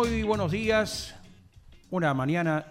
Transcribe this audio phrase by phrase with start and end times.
[0.00, 1.14] Muy buenos días.
[1.90, 2.64] Una mañana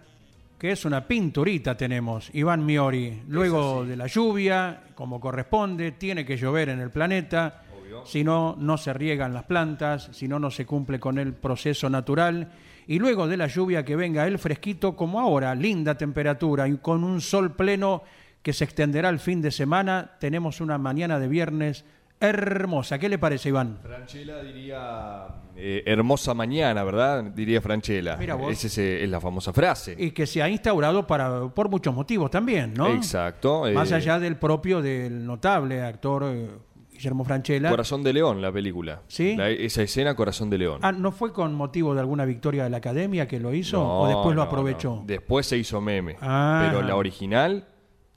[0.58, 3.22] que es una pinturita tenemos, Iván Miori.
[3.28, 7.62] Luego de la lluvia, como corresponde, tiene que llover en el planeta.
[8.03, 11.88] Si no, no se riegan las plantas, si no, no se cumple con el proceso
[11.88, 12.52] natural.
[12.88, 17.03] Y luego de la lluvia que venga el fresquito, como ahora, linda temperatura y con
[17.03, 18.02] un sol pleno
[18.42, 21.86] que se extenderá el fin de semana, tenemos una mañana de viernes
[22.20, 23.00] hermosa.
[23.00, 23.80] ¿Qué le parece, Iván?
[23.81, 27.23] Franchella diría eh, hermosa mañana, ¿verdad?
[27.23, 28.17] Diría Franchella.
[28.17, 28.52] Mira vos.
[28.52, 29.95] Esa es, eh, es la famosa frase.
[29.98, 32.88] Y que se ha instaurado para, por muchos motivos también, ¿no?
[32.88, 33.67] Exacto.
[33.67, 36.50] eh, Más allá del propio del notable actor eh,
[36.92, 37.70] Guillermo Franchella.
[37.70, 39.02] Corazón de León, la película.
[39.08, 39.38] ¿Sí?
[39.38, 40.80] La- esa escena, Corazón de León.
[40.84, 43.78] Ah, ¿no fue con motivo de alguna victoria de la academia que lo hizo?
[43.78, 44.97] No, ¿O después lo aprovechó?
[44.97, 45.03] no.
[45.06, 46.17] Después se hizo meme.
[46.22, 46.66] Ah.
[46.67, 47.66] Pero la original,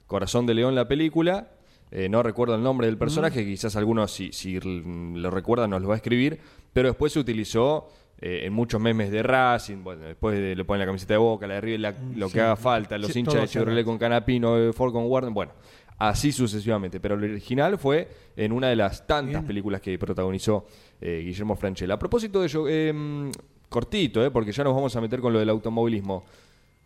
[0.07, 1.47] Corazón de León, la película,
[1.95, 4.81] eh, no recuerdo el nombre del personaje, quizás algunos, si, si l-
[5.21, 6.39] lo recuerdan, nos lo va a escribir,
[6.73, 7.87] pero después se utilizó
[8.19, 11.45] eh, en muchos memes de Racing, bueno, después de- le ponen la camiseta de Boca,
[11.45, 13.97] la de River, la- lo que haga falta, los Mm, Sí, hinchas de Chevrolet con
[13.97, 15.51] Canapino, eh, Ford con Warden, bueno,
[15.99, 16.99] así sucesivamente.
[16.99, 19.45] Pero el original fue en una de las tantas Bien.
[19.45, 20.65] películas que protagonizó
[21.01, 21.95] eh, Guillermo Franchella.
[21.95, 23.31] A propósito de ello, eh,
[23.69, 26.23] cortito, eh, porque ya nos vamos a meter con lo del automovilismo.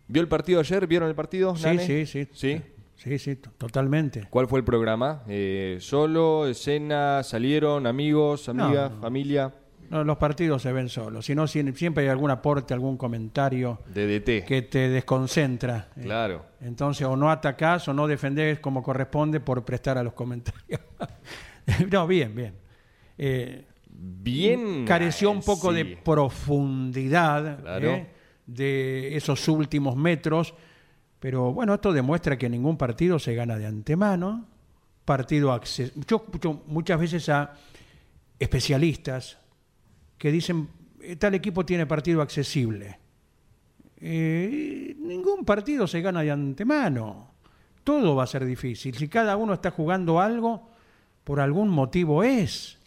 [0.08, 0.86] ¿Vio el partido ayer?
[0.88, 1.54] ¿Vieron el partido?
[1.54, 1.86] Sí, Nane?
[1.86, 2.26] sí, sí.
[2.32, 2.60] ¿Sí?
[2.98, 4.26] Sí, sí, totalmente.
[4.28, 5.22] ¿Cuál fue el programa?
[5.28, 6.46] Eh, ¿Solo?
[6.46, 7.22] ¿Escena?
[7.22, 7.86] ¿Salieron?
[7.86, 8.48] ¿Amigos?
[8.48, 8.90] ¿Amigas?
[8.90, 9.00] No.
[9.00, 9.54] ¿Familia?
[9.88, 11.24] No, los partidos se ven solos.
[11.24, 14.44] Si no, si- siempre hay algún aporte, algún comentario DDT.
[14.44, 15.88] que te desconcentra.
[15.96, 16.44] Eh, Claro.
[16.60, 20.80] Entonces, o no atacás o no defendés como corresponde por prestar a los comentarios.
[21.90, 22.54] no, bien, bien.
[23.16, 23.64] Eh,
[24.00, 24.84] Bien.
[24.86, 25.78] careció un poco sí.
[25.78, 27.88] de profundidad Claro.
[27.90, 28.06] ¿eh?
[28.46, 30.54] de esos últimos metros,
[31.20, 34.46] pero bueno, esto demuestra que ningún partido se gana de antemano.
[35.04, 35.58] Partido
[36.06, 37.54] Yo escucho muchas veces a
[38.38, 39.38] especialistas
[40.16, 40.68] que dicen
[41.00, 42.98] "Eh, tal equipo tiene partido accesible.
[44.00, 47.32] Eh, ningún partido se gana de antemano.
[47.82, 48.94] Todo va a ser difícil.
[48.94, 50.70] Si cada uno está jugando algo,
[51.24, 52.78] por algún motivo es,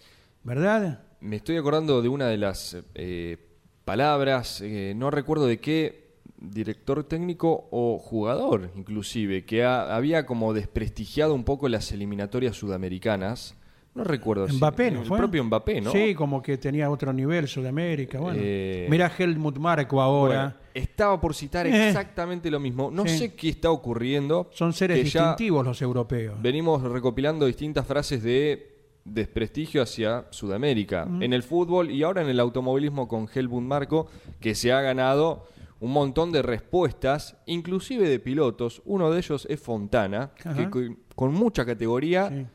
[0.43, 1.03] ¿verdad?
[1.19, 3.37] Me estoy acordando de una de las eh,
[3.83, 4.63] palabras,
[4.95, 6.00] no recuerdo de qué
[6.41, 13.55] director técnico o jugador inclusive, que ha- había como desprestigiado un poco las eliminatorias sudamericanas.
[13.93, 15.17] No recuerdo si- Mbappé, ¿no el fue?
[15.17, 15.91] propio Mbappé, ¿no?
[15.91, 18.19] Sí, como que tenía otro nivel Sudamérica.
[18.19, 18.39] Bueno.
[18.41, 20.43] Eh, Mira Helmut Marco ahora.
[20.43, 21.89] Bueno, estaba por citar Eh.
[21.89, 22.89] exactamente lo mismo.
[22.89, 23.17] No Sí.
[23.17, 24.49] sé qué está ocurriendo.
[24.53, 26.41] Son seres distintivos los europeos.
[26.41, 28.69] Venimos recopilando distintas frases de
[29.03, 31.07] desprestigio hacia Sudamérica.
[31.19, 34.07] En el fútbol y ahora en el automovilismo con Helmut Marco,
[34.39, 35.47] que se ha ganado
[35.81, 38.81] un montón de respuestas, inclusive de pilotos.
[38.85, 40.55] Uno de ellos es Fontana, Ajá.
[40.55, 42.45] que co- con mucha categoría, Sí.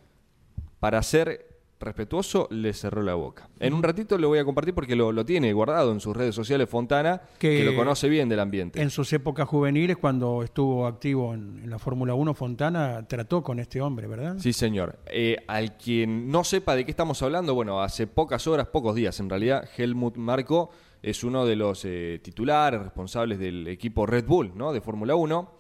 [0.81, 1.45] para ser
[1.79, 3.51] respetuoso, le cerró la boca.
[3.61, 6.35] En un ratito lo voy a compartir porque lo, lo tiene guardado en sus redes
[6.35, 8.81] sociales Fontana, Que- que, lo conoce bien del ambiente.
[8.81, 13.59] En sus épocas juveniles, cuando estuvo activo en, en la Fórmula 1, Fontana trató con
[13.59, 14.37] este hombre, ¿verdad?
[14.39, 14.99] Sí, señor.
[15.07, 19.21] Eh, al quien no sepa de qué estamos hablando, bueno, hace pocas horas, pocos días
[19.21, 20.71] en realidad, Helmut Marco
[21.07, 24.73] es uno de los eh, titulares responsables del equipo Red Bull, ¿no?
[24.73, 25.53] De Fórmula 1.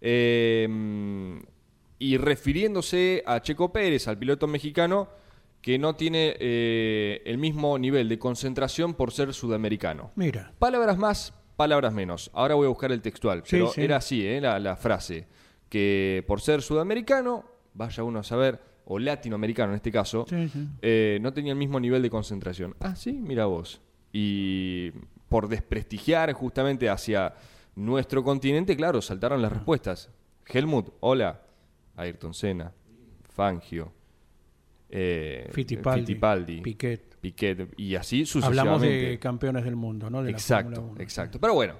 [0.00, 1.40] Eh,
[1.98, 5.08] y refiriéndose a Checo Pérez, al piloto mexicano,
[5.60, 10.12] que no tiene eh, el mismo nivel de concentración por ser sudamericano.
[10.14, 12.30] Mira, Palabras más, palabras menos.
[12.32, 13.82] Ahora voy a buscar el textual, pero sí.
[13.82, 14.40] era así, ¿eh?
[14.40, 15.26] la, la frase.
[15.68, 17.44] Que por ser sudamericano,
[17.74, 20.48] vaya uno a saber, o latinoamericano en este caso, sí.
[20.80, 22.76] eh, no tenía el mismo nivel de concentración.
[22.80, 23.80] Ah, sí, mira vos.
[24.12, 24.90] Y
[25.28, 27.34] por desprestigiar justamente hacia
[27.74, 30.10] nuestro continente, claro, saltaron las respuestas.
[30.46, 31.40] Helmut, hola.
[31.96, 32.72] Ayrton Senna,
[33.34, 33.92] Fangio,
[34.88, 37.16] eh, Fittipaldi, Fittipaldi, Piquet.
[37.20, 38.88] Piquet y así Hablamos sucesivamente.
[38.88, 40.22] de campeones del mundo, ¿no?
[40.22, 41.02] De exacto, Fórmula 1.
[41.02, 41.38] exacto.
[41.38, 41.74] Pero bueno,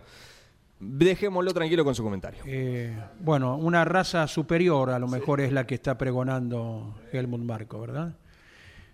[0.78, 2.42] dejémoslo tranquilo con su comentario.
[2.46, 7.80] Eh, bueno, una raza superior a lo mejor es la que está pregonando Helmut Marco,
[7.80, 8.16] ¿verdad?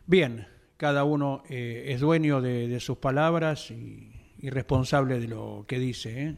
[0.06, 0.46] Bien,
[0.78, 6.22] cada uno eh, es dueño de, sus palabras y, y responsable de lo que dice,
[6.22, 6.36] ¿eh?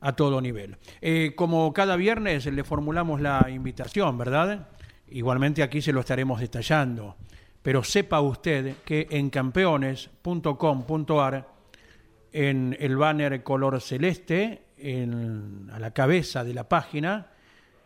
[0.00, 0.76] a todo nivel.
[1.00, 4.68] Eh, como cada viernes le formulamos la invitación, ¿verdad?
[5.08, 7.16] Igualmente aquí se lo estaremos detallando,
[7.62, 11.48] pero sepa usted que en campeones.com.ar
[12.32, 17.26] en el banner color celeste, en- a la cabeza de la página,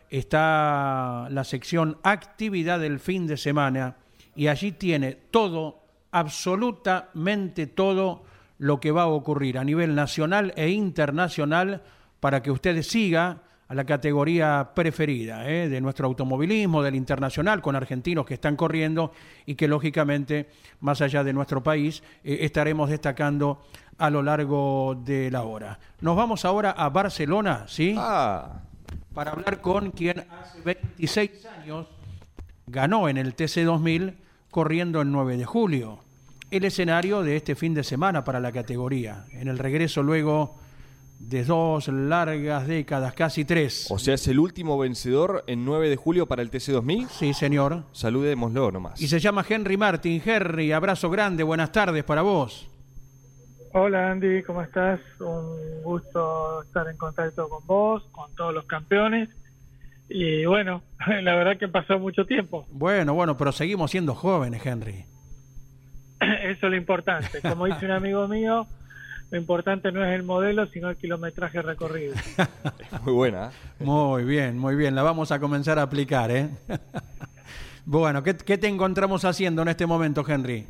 [0.09, 3.95] está la sección actividad del fin de semana
[4.35, 5.83] y allí tiene todo,
[6.15, 8.23] absolutamente todo
[8.57, 11.83] lo que va a ocurrir a nivel nacional e internacional
[12.21, 15.67] para que usted siga a la categoría preferida ¿eh?
[15.67, 19.11] de nuestro automovilismo, del internacional, con argentinos que están corriendo
[19.45, 20.47] y que lógicamente,
[20.79, 23.63] más allá de nuestro país, eh, estaremos destacando
[23.97, 25.79] a lo largo de la hora.
[25.99, 27.93] Nos vamos ahora a Barcelona, ¿sí?
[27.97, 28.61] Ah,
[29.13, 31.87] para hablar con quien hace 26 años
[32.67, 34.15] ganó en el TC2000
[34.49, 36.04] corriendo el 9 de julio.
[36.55, 39.25] El escenario de este fin de semana para la categoría.
[39.31, 40.55] En el regreso luego
[41.19, 43.91] de dos largas décadas, casi tres.
[43.91, 47.09] o sea, es el último vencedor en 9 de julio para el TC2000.
[47.09, 47.83] Sí, señor.
[47.91, 49.01] Saludémoslo nomás.
[49.01, 50.21] Y se llama Henry Martin.
[50.25, 52.69] Henry, abrazo grande, buenas tardes para vos.
[53.73, 55.01] Hola Andy, ¿cómo estás?
[55.19, 59.27] Un gusto estar en contacto con vos, con todos los campeones.
[60.07, 60.83] Y bueno,
[61.21, 62.65] la verdad que pasó mucho tiempo.
[62.71, 65.03] Bueno, bueno, pero seguimos siendo jóvenes, Henry.
[66.43, 67.41] Eso es lo importante.
[67.41, 68.67] Como dice un amigo mío,
[69.31, 72.15] lo importante no es el modelo, sino el kilometraje recorrido.
[73.03, 73.47] Muy buena.
[73.79, 73.83] ¿eh?
[73.83, 74.95] Muy bien, muy bien.
[74.95, 76.49] La vamos a comenzar a aplicar, ¿eh?
[77.85, 80.65] bueno, ¿qué, qué te encontramos haciendo en este momento, Henry?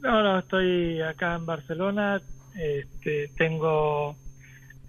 [0.00, 2.20] No, no, estoy acá en Barcelona.
[2.56, 4.16] Este, tengo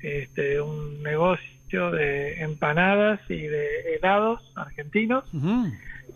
[0.02, 5.26] este, un negocio de empanadas y de helados argentinos.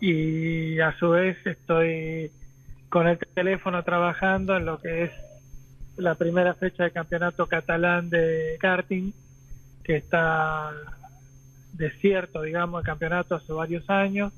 [0.00, 2.30] Y a su vez estoy
[2.88, 5.10] con el teléfono trabajando en lo que es
[5.96, 9.12] la primera fecha del campeonato catalán de karting
[9.82, 10.70] que está
[11.72, 14.32] desierto digamos el campeonato hace varios años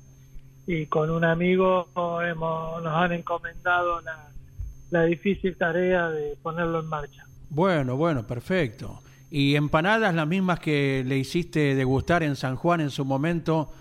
[0.65, 1.87] y con un amigo
[2.23, 4.27] hemos, nos han encomendado la,
[4.91, 9.01] la difícil tarea de ponerlo en marcha Bueno, bueno, perfecto.
[9.29, 13.71] ¿Y empanadas las mismas que le hiciste degustar en San Juan en su momento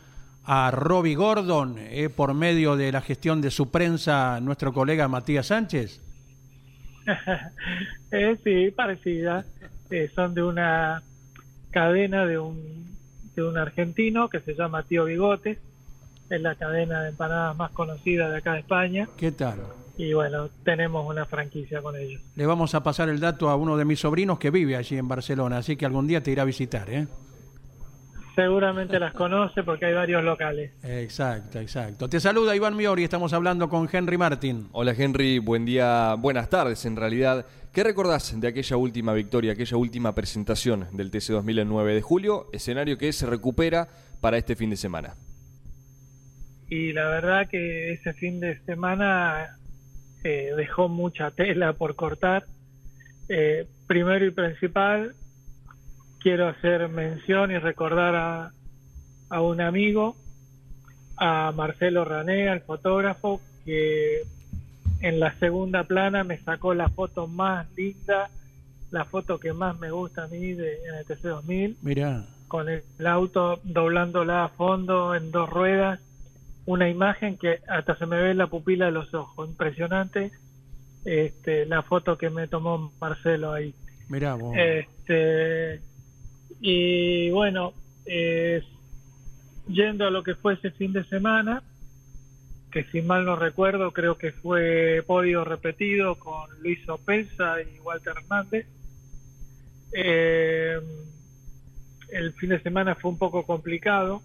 [0.46, 5.46] a Robbie Gordon eh, por medio de la gestión de su prensa, nuestro colega Matías
[5.46, 6.00] Sánchez?
[8.12, 9.44] Eh, sí, parecida.
[9.90, 11.02] Eh, son de una
[11.72, 12.86] cadena de un,
[13.34, 15.58] de un argentino que se llama Tío Bigotes.
[16.30, 19.08] Es la cadena de empanadas más conocida de acá de España.
[19.16, 19.58] ¿Qué tal?
[19.98, 22.22] Y bueno, tenemos una franquicia con ellos.
[22.36, 25.08] Le vamos a pasar el dato a uno de mis sobrinos que vive allí en
[25.08, 27.08] Barcelona, así que algún día te irá a visitar, ¿eh?
[28.36, 30.70] Seguramente las conoce porque hay varios locales.
[30.84, 32.06] Exacto, exacto.
[32.06, 34.68] Te saluda Iván Miori, estamos hablando con Henry Martin.
[34.72, 37.46] Hola Henry, buen día, buenas tardes en realidad.
[37.72, 42.46] ¿Qué recordás de aquella última victoria, aquella última presentación del TC2000 el 9 de julio?
[42.52, 43.88] Escenario que se recupera
[44.20, 45.14] para este fin de semana.
[46.68, 49.56] Y la verdad que ese fin de semana
[50.24, 52.44] eh, dejó mucha tela por cortar.
[53.30, 55.14] Eh, primero y principal,
[56.26, 58.50] quiero hacer mención y recordar a,
[59.30, 60.16] a un amigo,
[61.16, 64.22] a Marcelo Ranea, el fotógrafo, que
[65.02, 68.28] en la segunda plana me sacó la foto más linda,
[68.90, 72.82] la foto que más me gusta a mí de, en el TC2000, Mira, con el
[73.06, 76.00] auto doblándola a fondo en dos ruedas,
[76.64, 80.32] una imagen que hasta se me ve la pupila de los ojos, impresionante
[81.04, 83.72] este, la foto que me tomó Marcelo ahí.
[84.08, 84.56] mira vos.
[84.58, 85.80] Este,
[86.68, 87.74] y bueno,
[88.06, 88.60] eh,
[89.68, 91.62] yendo a lo que fue ese fin de semana,
[92.72, 98.14] que si mal no recuerdo, creo que fue podio repetido con Luis Opelsa y Walter
[98.16, 98.66] Hernández.
[99.92, 100.80] Eh,
[102.08, 104.20] el fin de semana fue un poco complicado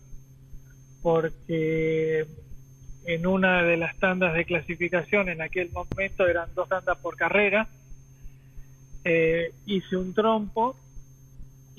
[1.04, 2.26] porque
[3.06, 7.68] en una de las tandas de clasificación en aquel momento eran dos tandas por carrera
[9.04, 10.76] eh, hice un trompo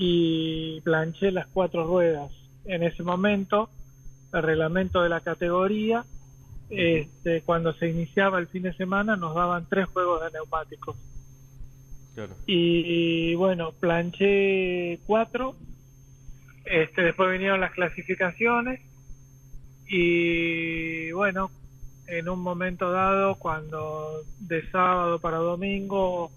[0.04, 2.32] y planché las cuatro ruedas.
[2.64, 3.70] En ese momento,
[4.32, 6.04] el reglamento de la categoría,
[6.70, 10.96] este, cuando se iniciaba el fin de semana, nos daban tres juegos de neumáticos.
[12.16, 12.34] Claro.
[12.46, 15.54] Y bueno, planché cuatro.
[16.64, 18.80] Este, después vinieron las clasificaciones.
[19.86, 21.52] Y bueno,
[22.08, 26.32] en un momento dado, cuando de sábado para domingo,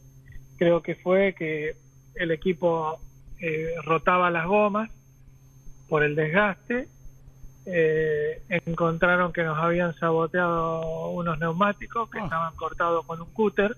[0.60, 1.77] creo que fue que
[2.13, 3.00] el equipo
[3.47, 4.89] eh, rotaba las gomas
[5.87, 6.87] por el desgaste.
[7.67, 12.23] Eh, encontraron que nos habían saboteado unos neumáticos que Ah.
[12.23, 13.77] estaban cortados con un cúter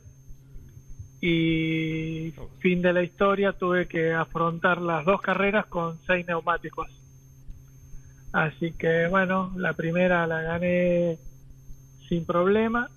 [1.19, 6.87] y fin de la historia tuve que afrontar las dos carreras con seis neumáticos.
[8.31, 11.17] Así que bueno, la primera la gané
[12.07, 12.89] sin problema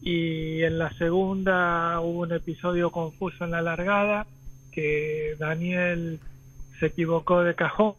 [0.00, 4.26] y en la segunda hubo un episodio confuso en la largada
[4.74, 6.18] que Daniel
[6.80, 7.94] se equivocó de cajón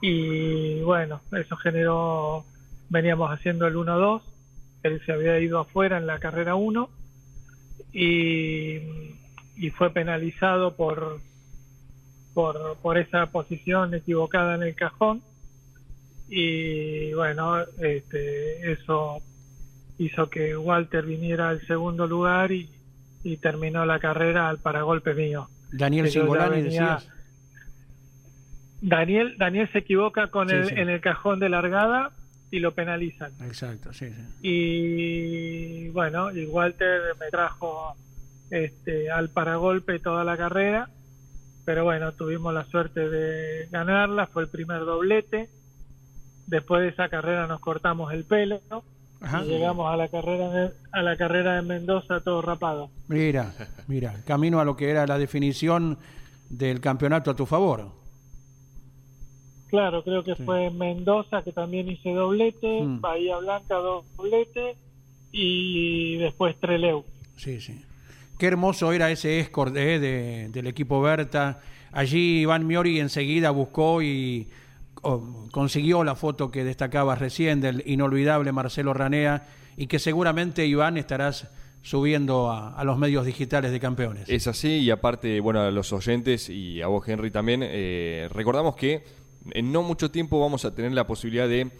[0.00, 2.44] y bueno, eso generó,
[2.88, 4.22] veníamos haciendo el 1-2,
[4.82, 6.88] él se había ido afuera en la carrera 1
[7.92, 8.78] y,
[9.56, 11.20] y fue penalizado por,
[12.34, 15.22] por, por esa posición equivocada en el cajón
[16.28, 19.20] y bueno, este, eso
[19.98, 22.68] hizo que Walter viniera al segundo lugar y,
[23.26, 25.48] y terminó la carrera al paragolpe mío.
[25.72, 27.08] Daniel Singolani, venía- decías.
[28.80, 30.74] Daniel, Daniel se equivoca con Sí, el, sí.
[30.76, 32.12] en el cajón de largada
[32.50, 33.32] y lo penalizan.
[33.40, 34.22] Exacto, sí, sí.
[34.42, 37.96] Y bueno, y Walter me trajo
[38.50, 40.88] este, al paragolpe toda la carrera,
[41.64, 45.48] pero bueno, tuvimos la suerte de ganarla, fue el primer doblete.
[46.46, 48.60] Después de esa carrera nos cortamos el pelo
[49.26, 49.44] Ajá.
[49.44, 52.90] y llegamos a la carrera de, a la carrera de Mendoza todo rapado.
[53.08, 53.52] Mira,
[53.88, 55.98] mira, camino a lo que era la definición
[56.48, 57.90] del campeonato a tu favor.
[59.68, 63.00] Claro, creo que fue en Mendoza que también hice doblete, Mm.
[63.00, 64.76] Bahía Blanca doblete
[65.32, 67.04] y después Treleu.
[67.36, 67.82] Sí, sí.
[68.38, 71.60] Qué hermoso era ese escort eh, de- del equipo Berta.
[71.92, 74.46] Allí Iván Miori enseguida buscó y
[75.50, 81.48] consiguió la foto que destacabas recién del inolvidable Marcelo Ranea y que seguramente Iván estarás
[81.82, 84.28] subiendo a, los medios digitales de campeones.
[84.28, 88.74] Es así, y aparte, bueno, a los oyentes y a vos, Henry, también, eh, recordamos
[88.74, 89.04] que
[89.52, 91.70] en no mucho tiempo vamos a tener la posibilidad de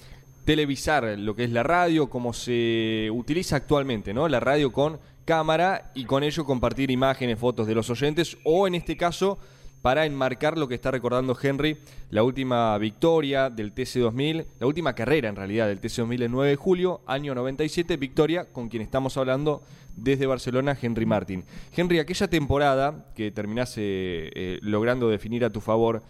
[0.45, 4.29] televisar lo que es la radio, como se utiliza actualmente, ¿no?
[4.29, 8.77] La radio con cámara y con ello compartir imágenes, fotos de los oyentes, o en
[8.77, 9.39] este caso,
[9.83, 11.79] para enmarcar lo que está recordando Henry,
[12.11, 16.57] la última victoria del TC2000, la última carrera en realidad del TC2000 el 9 de
[16.57, 19.63] julio, año 97, victoria con quien estamos hablando
[19.97, 21.45] desde Barcelona, Henry Martin.
[21.75, 26.03] Henry, aquella temporada que terminase eh, logrando definir a tu favor,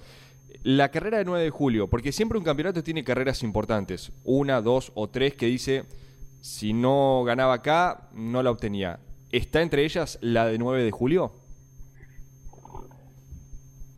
[0.62, 4.90] la carrera de 9 de julio, porque siempre un campeonato tiene carreras importantes, una, dos
[4.94, 5.84] o tres que dice,
[6.40, 8.98] si no ganaba acá, no la obtenía.
[9.30, 11.32] ¿Está entre ellas la de 9 de julio?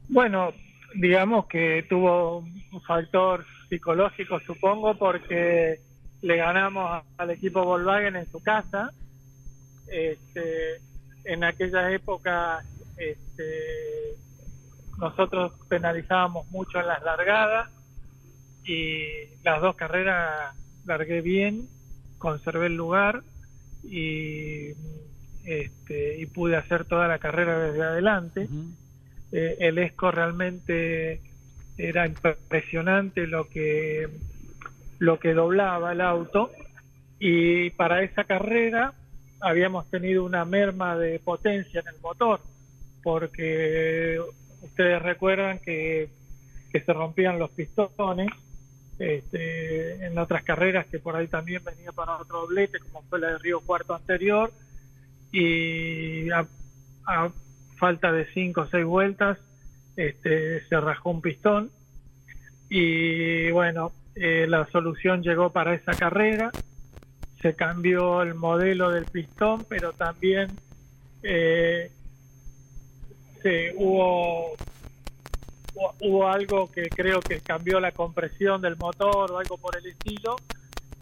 [0.08, 0.52] Bueno,
[0.94, 5.80] digamos que tuvo un factor psicológico, supongo, porque
[6.22, 8.90] le ganamos al equipo Volkswagen en su casa.
[9.86, 10.80] Este,
[11.24, 12.62] en aquella época
[12.96, 14.16] este,
[14.98, 17.70] nosotros penalizábamos mucho en las largadas
[18.64, 19.04] y
[19.44, 21.68] las dos carreras largué bien,
[22.18, 23.22] conservé el lugar
[23.82, 24.72] y,
[25.44, 28.48] este, y pude hacer toda la carrera desde adelante.
[29.32, 31.20] Eh, el ESCO realmente
[31.76, 34.08] era impresionante lo que
[34.98, 36.50] lo que doblaba el auto.
[37.20, 38.92] Y para esa carrera
[39.40, 42.40] habíamos tenido una merma de potencia en el motor
[43.02, 44.20] porque
[44.62, 46.08] ustedes recuerdan que,
[46.70, 48.28] que se rompían los pistones
[48.98, 53.28] este, en otras carreras que por ahí también venía para otro doblete como fue la
[53.28, 54.52] de Río Cuarto anterior
[55.30, 56.46] y a,
[57.06, 57.30] a
[57.78, 59.38] falta de cinco o seis vueltas
[59.96, 61.70] este, se rajó un pistón.
[62.68, 66.50] Y bueno eh, la solución llegó para esa carrera.
[67.40, 70.48] Se cambió el modelo del pistón pero también
[71.22, 71.90] eh,
[73.42, 74.52] se hubo
[76.00, 80.36] hubo- algo que creo que cambió la compresión del motor o algo por el estilo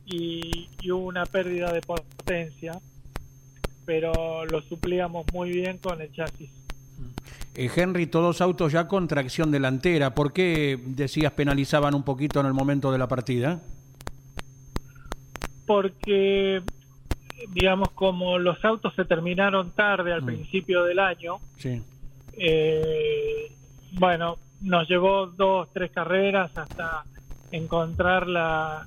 [0.05, 2.73] y, y hubo una pérdida de potencia.
[3.87, 6.51] Pero lo suplíamos muy bien con el chasis
[7.57, 10.15] Eh, Henry, todos autos ya con tracción delantera.
[10.15, 13.61] ¿Por qué decías penalizaban un poquito en el momento de la partida?
[15.67, 16.63] porque
[17.53, 20.27] digamos como los autos se terminaron tarde al Mm.
[20.27, 21.83] principio del año Sí.
[22.39, 23.51] eh,
[23.99, 27.03] bueno nos llevó dos tres carreras hasta
[27.51, 28.87] encontrar la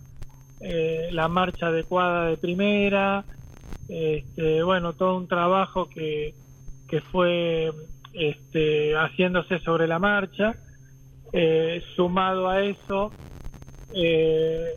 [0.62, 3.26] eh, la marcha adecuada de primera
[3.90, 6.34] este, bueno todo un trabajo que
[6.88, 7.74] que fue
[8.14, 10.56] este, haciéndose sobre la marcha
[11.32, 13.12] Eh, sumado a eso
[13.94, 14.74] eh,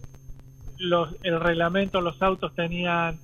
[0.77, 3.19] los, el reglamento, los autos tenían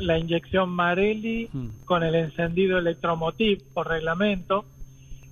[0.00, 1.68] la inyección Marelli Mm.
[1.84, 4.64] con el encendido electromotiv por reglamento.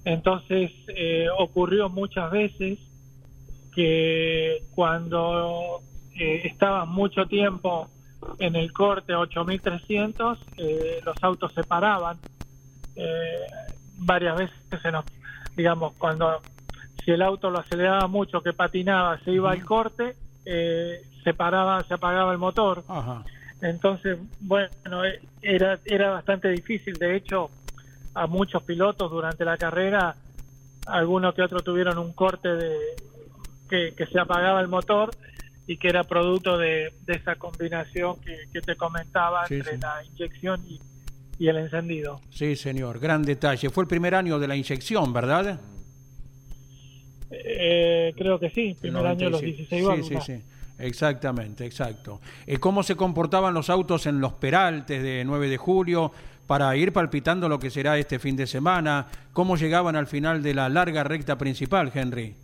[0.04, 2.78] Entonces eh, ocurrió muchas veces
[3.74, 5.80] que cuando
[6.16, 7.88] eh, estaban mucho tiempo
[8.38, 12.16] en el corte 8300, eh, los autos se paraban.
[12.94, 13.40] Eh,
[13.98, 15.04] varias veces se nos,
[15.56, 16.40] digamos, cuando
[17.04, 21.82] si el auto lo aceleraba mucho, que patinaba, se iba al corte, eh, se paraba,
[21.84, 22.84] se apagaba el motor.
[22.88, 23.22] Ajá.
[23.60, 26.94] Entonces, bueno, eh, era, era bastante difícil.
[26.94, 27.50] De hecho,
[28.14, 30.14] a muchos pilotos durante la carrera,
[30.86, 32.76] algunos que otros tuvieron un corte de
[33.68, 35.10] que, que se apagaba el motor
[35.66, 39.78] y que era producto de, de esa combinación que, que te comentaba Sí, entre sí.
[39.80, 40.78] la inyección y,
[41.38, 42.20] y el encendido.
[42.30, 43.70] Sí, señor, gran detalle.
[43.70, 45.60] Fue el primer año de la inyección, ¿verdad?
[47.30, 49.42] Eh, creo que sí, primer año de los 97.
[49.42, 50.24] 16 Sí, válvulas.
[50.24, 50.42] sí, sí.
[50.78, 52.20] Exactamente, exacto.
[52.46, 56.12] Eh, ¿Cómo se comportaban los autos en los peraltes de 9 de julio
[56.46, 59.06] para ir palpitando lo que será este fin de semana?
[59.32, 62.34] ¿Cómo llegaban al final de la larga recta principal, Henry?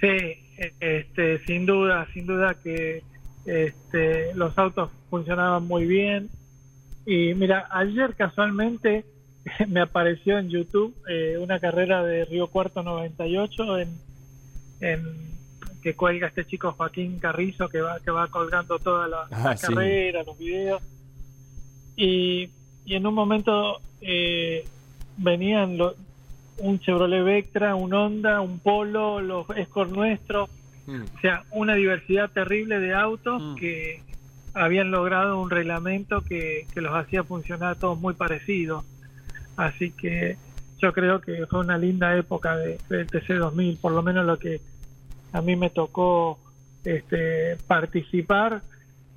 [0.00, 3.02] Sí, este, sin duda, sin duda que
[3.44, 6.28] este, los autos funcionaban muy bien.
[7.06, 9.04] Y mira, ayer casualmente
[9.68, 13.88] me apareció en YouTube eh, una carrera de Río Cuarto 98 en,
[14.80, 15.00] en
[15.82, 19.56] que cuelga este chico Joaquín Carrizo que va que va colgando toda la, Ah, la
[19.56, 19.66] sí.
[19.68, 20.82] carrera, los videos.
[21.96, 22.50] Y,
[22.84, 24.64] y en un momento eh,
[25.16, 25.94] venían lo-
[26.58, 30.50] un Chevrolet Vectra, un Honda, un Polo, los Escort nuestros,
[30.88, 31.02] Mm.
[31.16, 33.54] o sea, una diversidad terrible de autos Mm.
[33.56, 34.02] que
[34.56, 38.84] habían logrado un reglamento que, que los hacía funcionar todos muy parecidos.
[39.56, 40.36] Así que
[40.78, 44.60] yo creo que fue una linda época de, del TC2000, por lo menos lo que
[45.32, 46.38] a mí me tocó
[46.84, 48.62] este, participar,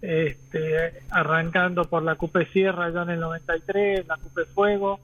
[0.01, 4.99] este, arrancando por la Coupe Sierra ya en el 93, la Coupe Fuego,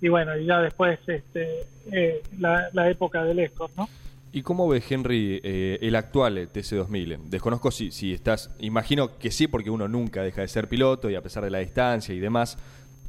[0.00, 3.88] y bueno, y ya después este, eh, la, la época del Escort, ¿no?
[4.34, 7.18] ¿Y cómo ves, Henry, eh, el actual TC2000?
[7.26, 11.14] Desconozco si, si estás, imagino que sí, porque uno nunca deja de ser piloto y
[11.14, 12.58] a pesar de la distancia y demás,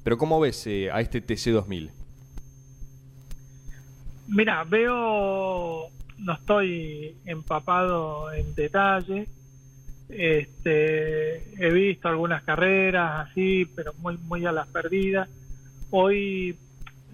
[0.03, 1.89] pero ¿cómo ves eh, a este TC2000?
[4.27, 5.87] Mira, veo,
[6.19, 9.27] no estoy empapado en detalle.
[10.07, 15.27] Este, he visto algunas carreras así, pero muy muy a las perdidas.
[15.89, 16.55] Hoy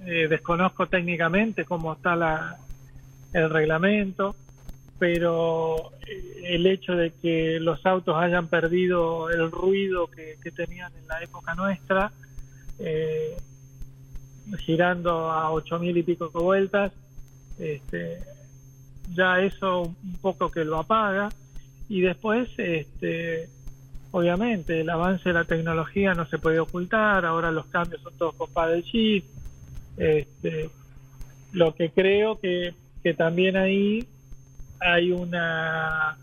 [0.05, 2.57] eh, desconozco técnicamente cómo está la,
[3.33, 4.35] el reglamento,
[4.99, 11.07] pero eh, el hecho de que los autos hayan perdido el ruido que, tenían en
[11.07, 12.11] la época nuestra,
[12.79, 13.37] eh,
[14.59, 16.91] girando a ocho mil y pico vueltas,
[17.57, 18.19] este,
[19.13, 21.29] ya eso un poco que lo apaga.
[21.89, 23.49] Y después este
[24.11, 28.35] obviamente el avance de la tecnología no se puede ocultar ahora los cambios son todos
[28.35, 29.25] con paddle shift
[29.97, 30.69] este,
[31.51, 34.07] lo que creo que, que también ahí
[34.79, 36.17] hay una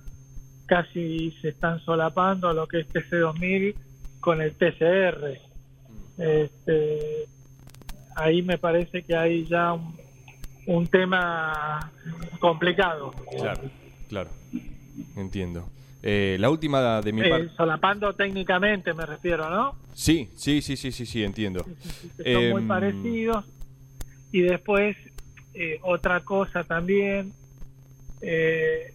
[0.66, 3.74] casi se están solapando lo que es TC2000
[4.20, 5.38] con el TCR
[6.18, 7.26] este,
[8.16, 9.94] ahí me parece que hay ya un,
[10.66, 11.90] un tema
[12.40, 13.12] complicado.
[13.38, 13.60] Claro,
[14.08, 14.30] claro,
[15.16, 15.68] entiendo.
[16.02, 17.48] Eh, la última de mi Eh, parte...
[17.56, 19.74] solapando técnicamente me refiero, ¿no?
[19.94, 21.64] Sí, sí, sí, sí, sí, sí, entiendo.
[21.64, 23.44] Son muy Em, parecidos.
[24.32, 24.96] Y después,
[25.60, 27.32] eh, otra cosa también,
[28.20, 28.92] eh,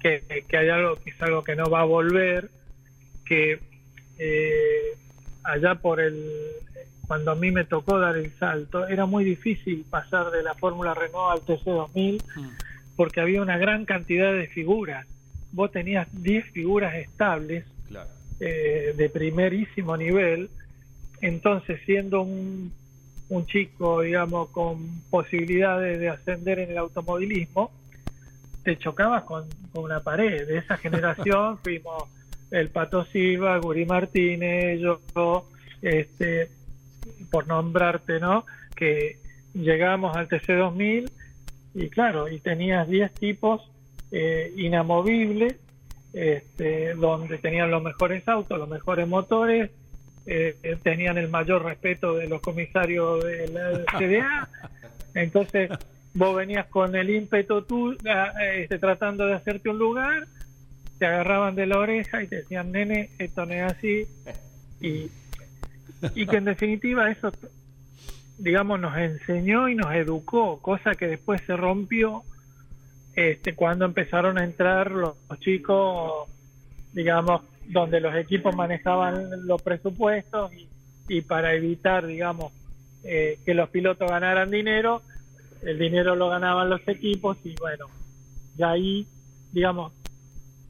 [0.00, 2.50] que, que hay algo que es algo que no va a volver,
[3.24, 3.58] que
[4.18, 4.96] eh,
[5.44, 6.16] allá por el
[7.06, 10.94] cuando a mí me tocó dar el salto, era muy difícil pasar de la Fórmula
[10.94, 12.22] Renault al TC2000
[12.96, 15.06] porque había una gran cantidad de figuras.
[15.52, 18.08] Vos tenías 10 figuras estables Claro.
[18.40, 20.48] eh, de primerísimo nivel,
[21.20, 22.72] entonces siendo un,
[23.28, 27.70] un chico, digamos, con posibilidades de ascender en el automovilismo,
[28.62, 30.46] te chocabas con, con una pared.
[30.46, 32.04] De esa generación fuimos
[32.50, 35.00] el Pato Silva, Guri Martínez, yo,
[35.82, 36.48] este,
[37.30, 38.46] por nombrarte, ¿no?
[38.76, 39.18] Que
[39.54, 41.10] llegamos al TC2000
[41.74, 43.68] y claro, y tenías 10 tipos
[44.12, 45.56] eh, inamovibles,
[46.12, 49.70] este, donde tenían los mejores autos, los mejores motores,
[50.26, 54.48] eh, eh, tenían el mayor respeto de los comisarios de la CDA.
[55.14, 55.70] Entonces,
[56.14, 60.26] vos venías con el ímpetu tú, ah, este, tratando de hacerte un lugar,
[60.98, 64.06] te agarraban de la oreja y te decían, nene, esto no es así.
[64.80, 65.10] Y,
[66.14, 67.32] y que en definitiva eso,
[68.38, 72.24] digamos, nos enseñó y nos educó, cosa que después se rompió
[73.16, 76.28] este, cuando empezaron a entrar los, chicos,
[76.92, 80.50] digamos, donde los equipos manejaban los presupuestos
[81.08, 82.52] y, para evitar, digamos,
[83.02, 85.02] eh, que los pilotos ganaran dinero,
[85.62, 87.86] el dinero lo ganaban los equipos y bueno,
[88.56, 89.06] ya ahí,
[89.52, 89.92] digamos,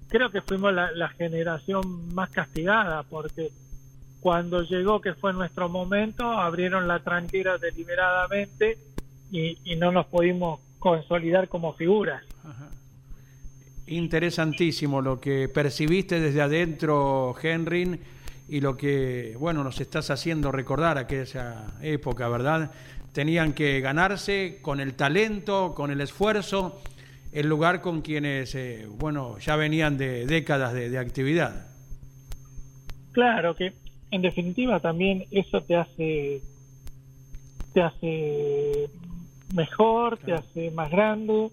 [0.08, 3.50] creo que fuimos la, generación más castigada porque
[4.20, 8.78] cuando llegó que fue nuestro momento abrieron la tranquera deliberadamente
[9.30, 12.22] y, no nos pudimos consolidar como figuras.
[13.86, 17.98] Interesantísimo lo que percibiste desde adentro, Henry,
[18.48, 22.70] y lo que, bueno, nos estás haciendo recordar aquella época, ¿verdad?
[23.12, 26.80] Tenían que ganarse con el talento, con el esfuerzo
[27.34, 31.66] el lugar con quienes, eh, bueno, ya venían de décadas de, actividad.
[33.10, 33.72] Claro que,
[34.12, 36.42] en definitiva, también eso te hace,
[37.72, 38.88] te hace
[39.52, 41.50] mejor, te hace más grande,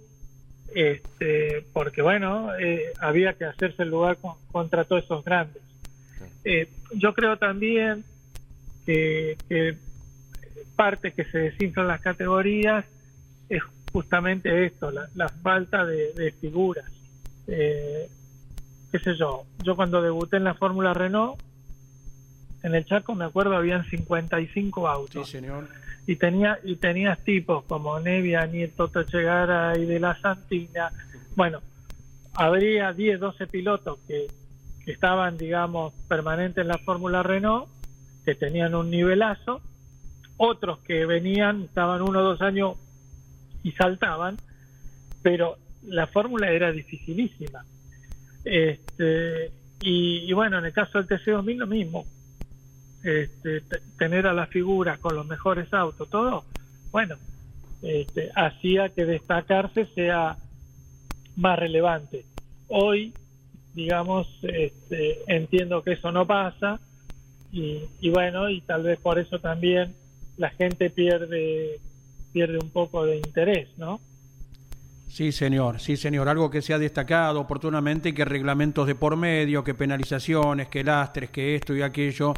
[0.75, 4.17] este, porque bueno, eh, había que hacerse el lugar
[4.51, 5.61] contra todos esos grandes.
[6.43, 8.03] Eh, yo creo también
[8.85, 9.77] que, que
[10.75, 12.85] parte que se desinflan las categorías
[13.49, 16.85] es justamente esto, la, falta de, figuras.
[17.47, 18.09] Eh,
[18.91, 21.39] qué sé yo, yo cuando debuté en la Fórmula Renault,
[22.63, 25.27] en el Chaco me acuerdo habían 55 autos.
[25.27, 25.67] Sí, señor.
[26.11, 30.91] Y tenía y tenías tipos como Nevia, Nieto Techegara y de la Santina.
[31.37, 31.61] Bueno,
[32.33, 34.27] habría 10, 12 pilotos que,
[34.87, 37.69] estaban, digamos, permanentes en la Fórmula Renault,
[38.25, 39.61] que tenían un nivelazo,
[40.35, 42.75] otros que venían, estaban uno o dos años
[43.63, 44.35] y saltaban,
[45.21, 47.63] pero la fórmula era dificilísima.
[48.43, 52.05] Este, y, bueno, en el caso del TC2000 lo mismo.
[53.03, 53.63] Este,
[53.97, 56.43] tener a las figuras con los mejores autos, todo,
[56.91, 57.15] bueno,
[57.81, 60.37] este, hacía que destacarse sea
[61.35, 62.25] más relevante.
[62.67, 63.13] Hoy,
[63.73, 66.79] digamos, este, entiendo que eso no pasa
[67.51, 69.93] y, bueno, y tal vez por eso también
[70.37, 71.79] la gente pierde
[72.31, 73.99] pierde un poco de interés, ¿no?
[75.09, 76.29] Sí, señor, sí, señor.
[76.29, 81.29] Algo que se ha destacado oportunamente, que reglamentos de por medio, que penalizaciones, que lastres,
[81.29, 82.33] que esto y aquello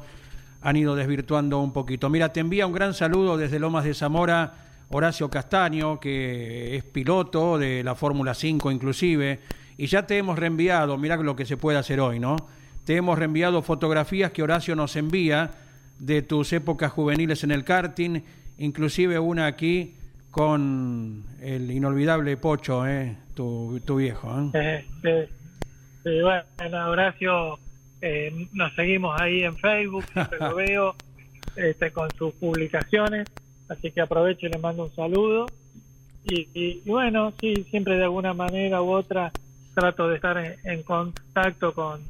[0.63, 2.10] han ido desvirtuando un poquito.
[2.10, 4.54] Mira, te envía un gran saludo desde Lomas de Zamora,
[4.89, 9.39] Horacio Castaño, que es piloto de la Fórmula 5 inclusive,
[9.78, 12.38] y ya te hemos reenviado, mira lo que se puede hacer hoy, ¿no?
[12.86, 15.52] Te hemos reenviado fotografías que Horacio nos envía
[15.99, 18.21] de tus épocas juveniles en el karting
[18.58, 19.95] inclusive una aquí
[20.32, 23.15] con el inolvidable Pocho, ¿eh?
[23.36, 24.52] tu, tu viejo.
[24.54, 24.86] ¿eh?
[26.04, 27.60] Sí, bueno, Horacio,
[28.05, 30.95] eh, nos seguimos ahí en Facebook, siempre lo veo
[31.55, 33.29] este, con sus publicaciones,
[33.69, 35.45] así que aprovecho y le mando un saludo.
[36.25, 39.31] Y, y, bueno, sí, siempre de alguna manera u otra
[39.73, 42.01] trato de estar en contacto con,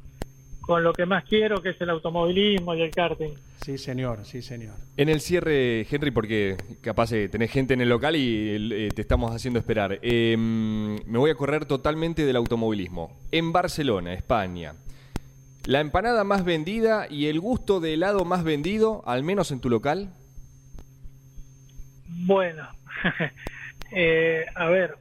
[0.62, 3.34] con lo que más quiero, que es el automovilismo y el karting.
[3.63, 4.75] Sí, señor, sí, señor.
[4.97, 9.01] En el cierre, Henry, porque capaz de tenés gente en el local y eh, te
[9.01, 13.15] estamos haciendo esperar, em, me voy a correr totalmente del automovilismo.
[13.32, 14.73] En Barcelona, España,
[15.65, 19.69] ¿la empanada más vendida y el gusto de helado más vendido, al menos en tu
[19.69, 20.13] local?
[22.26, 22.67] Bueno,
[23.91, 24.95] eh, a ver,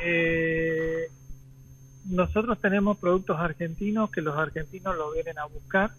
[0.00, 1.08] eh,
[2.04, 5.92] nosotros tenemos productos argentinos que los argentinos lo vienen a buscar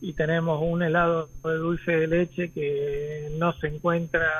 [0.00, 4.30] y tenemos un helado de dulce de leche que no se encuentra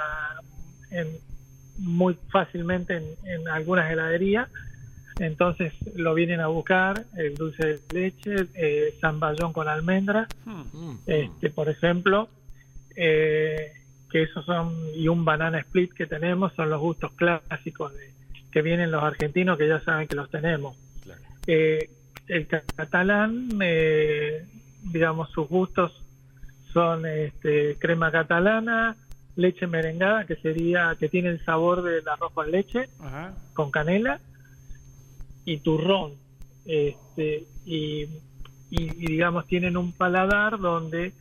[0.90, 1.08] en,
[1.78, 4.48] muy fácilmente en, algunas heladerías
[5.18, 10.96] entonces lo vienen a buscar el dulce de leche eh, zamballón con almendras hmm.
[11.06, 12.28] este por ejemplo
[12.96, 13.72] eh,
[14.10, 18.10] que esos son y un banana split que tenemos son los gustos clásicos de,
[18.50, 20.76] que vienen los argentinos que ya saben que los tenemos.
[21.46, 21.90] Eh,
[22.26, 24.46] el catalán, eh,
[24.82, 25.92] digamos, sus gustos
[26.72, 28.96] son este, crema catalana,
[29.36, 32.88] leche merengada, que sería que tiene el sabor del arroz con leche,
[33.52, 34.20] con canela,
[35.46, 36.12] y turrón.
[36.66, 38.06] Este, y,
[38.70, 41.14] digamos, tienen un paladar donde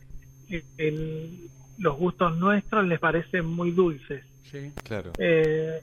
[1.78, 4.22] los gustos nuestros les parecen muy dulces.
[4.42, 5.12] Sí, claro.
[5.18, 5.80] Eh,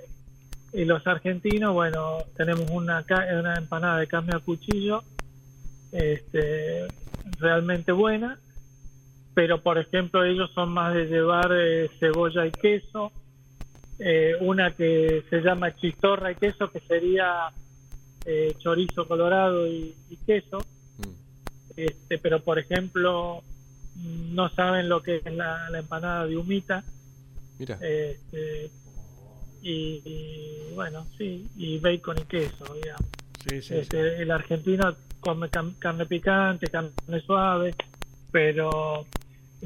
[0.73, 3.03] y los argentinos, bueno, tenemos una,
[3.39, 5.03] una empanada de carne a cuchillo
[5.93, 6.87] este,
[7.39, 8.39] realmente buena,
[9.33, 13.11] pero por ejemplo ellos son más de llevar eh, cebolla y queso,
[13.99, 17.51] eh, una que se llama chistorra y queso, que sería
[18.25, 20.59] eh, chorizo colorado y, queso,
[20.97, 21.77] mm.
[21.77, 23.43] este, pero por ejemplo
[23.95, 26.83] no saben lo que es la, empanada de humita.
[27.59, 27.77] Mira.
[27.81, 28.71] Este,
[29.61, 33.05] y, bueno, sí, y bacon y queso, digamos.
[33.47, 33.75] Sí, sí, sí.
[33.75, 36.91] Este, El argentino come carne picante, carne
[37.25, 37.73] suave,
[38.31, 39.05] pero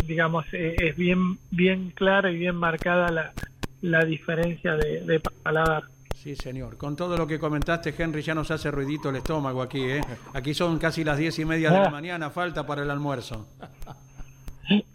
[0.06, 3.34] digamos eh, es bien bien clara y bien marcada la,
[3.82, 5.86] la diferencia de, de paladar.
[6.24, 6.78] Sí, señor.
[6.78, 10.02] Con todo lo que comentaste, Henry, ya nos hace ruidito el estómago aquí, ¿eh?
[10.34, 13.48] Aquí son casi las diez y media de la mañana, falta para el almuerzo.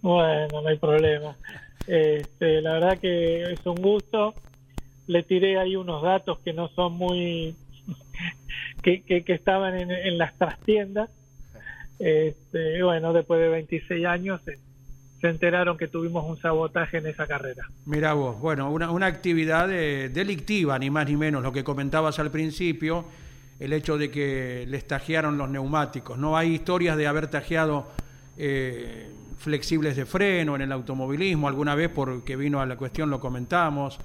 [0.00, 1.36] Bueno, no hay problema.
[1.86, 4.34] Este, la verdad que es un gusto.
[5.06, 7.54] Le tiré ahí unos datos que no son muy...
[8.82, 11.08] que, que, que estaban en, en las trastiendas.
[12.00, 14.40] Este, bueno, después de 26 años
[15.22, 17.68] se, enteraron que tuvimos un sabotaje en esa carrera.
[17.86, 22.18] Mira vos, bueno, una, una actividad eh, delictiva, ni más ni menos, lo que comentabas
[22.18, 23.06] al principio,
[23.58, 26.18] el hecho de que les tajearon los neumáticos.
[26.18, 27.86] No hay historias de haber tajeado
[28.36, 33.20] eh, flexibles de freno en el automovilismo, alguna vez porque vino a la cuestión lo
[33.20, 33.98] comentamos,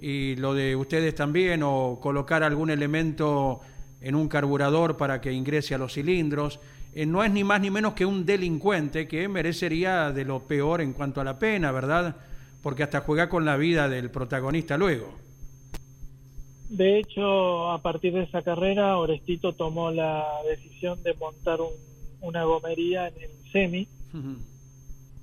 [0.00, 3.60] y lo de ustedes también, o colocar algún elemento
[4.00, 6.60] en un carburador para que ingrese a los cilindros.
[7.00, 10.80] Eh, no es ni más ni menos que un delincuente que merecería de lo peor
[10.80, 12.16] en cuanto a la pena, ¿verdad?
[12.60, 15.14] Porque hasta juega con la vida del protagonista luego.
[16.68, 21.70] De hecho, a partir de esa carrera, Orestito tomó la decisión de montar un-
[22.20, 23.86] una gomería en el semi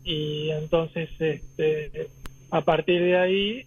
[0.05, 2.09] y entonces este,
[2.51, 3.65] a partir de ahí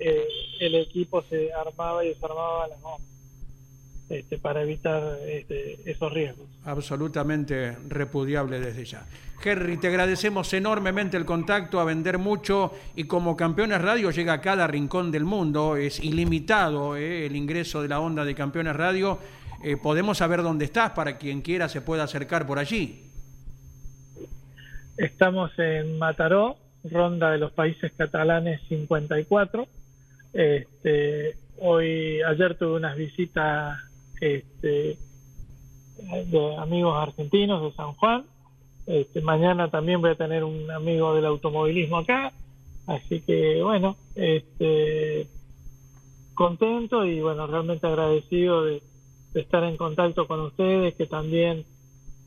[0.00, 0.24] eh,
[0.58, 3.06] el equipo se armaba y desarmaba las gomas
[4.10, 6.48] este, para evitar este, esos riesgos.
[6.64, 9.06] Absolutamente repudiable desde ya.
[9.42, 14.40] Henry, te agradecemos enormemente el contacto, a vender mucho y como Campeones Radio llega a
[14.40, 19.20] cada rincón del mundo, es ilimitado eh, el ingreso de la onda de Campeones Radio.
[19.62, 23.04] Eh, podemos saber dónde estás para quien quiera se pueda acercar por allí.
[24.96, 29.68] Estamos en Mataró, ronda de los países catalanes 54.
[30.32, 33.78] Este, hoy, ayer tuve unas visitas
[34.20, 34.98] este,
[35.98, 38.24] de amigos argentinos de San Juan.
[38.86, 42.32] Este, mañana también voy a tener un amigo del automovilismo acá.
[42.86, 45.28] Así que, bueno, este,
[46.34, 48.82] contento y, bueno, realmente agradecido de,
[49.34, 51.64] estar en contacto con ustedes, que también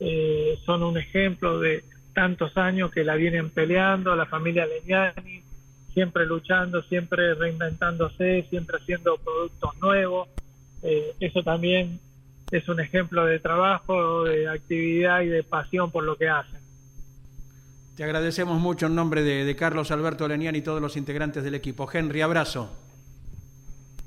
[0.00, 5.42] eh, son un ejemplo de tantos años que la vienen peleando, la familia Legnani,
[5.92, 10.28] siempre luchando, siempre reinventándose, siempre haciendo productos nuevos.
[10.84, 11.98] Eh, eso también
[12.50, 16.60] es un ejemplo de trabajo, de actividad y de pasión por lo que hacen.
[17.96, 21.54] Te agradecemos mucho en nombre de, de Carlos Alberto Lenian y todos los integrantes del
[21.54, 21.88] equipo.
[21.92, 22.70] Henry, abrazo.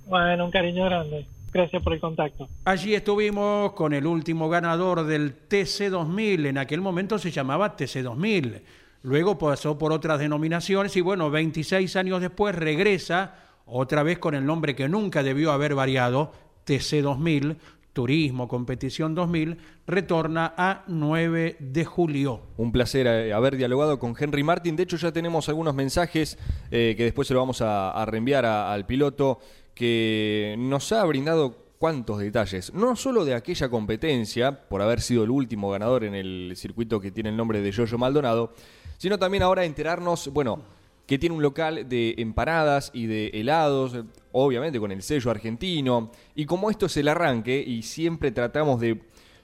[0.05, 1.25] Bueno, un cariño grande.
[1.51, 2.47] Gracias por el contacto.
[2.65, 8.61] Allí estuvimos con el último ganador del TC2000, en aquel momento se llamaba TC2000,
[9.03, 13.35] luego pasó por otras denominaciones y bueno, 26 años después regresa
[13.65, 16.31] otra vez con el nombre que nunca debió haber variado,
[16.67, 17.56] TC2000,
[17.93, 22.41] Turismo Competición 2000, retorna a 9 de julio.
[22.58, 24.75] Un placer eh, haber dialogado con Henry Martin.
[24.75, 26.38] De hecho, ya tenemos algunos mensajes
[26.69, 29.39] eh, que después se lo vamos a, reenviar al piloto
[29.73, 35.32] que nos ha brindado cuantos detalles, no solo de aquella competencia, por haber sido el
[35.32, 38.53] último ganador en el circuito que tiene el nombre de Yoyo Maldonado,
[38.97, 40.62] sino también ahora enterarnos, bueno,
[41.08, 43.98] que tiene un local de empanadas y de helados,
[44.34, 49.02] obviamente con el sello argentino, y como esto es el arranque y siempre tratamos de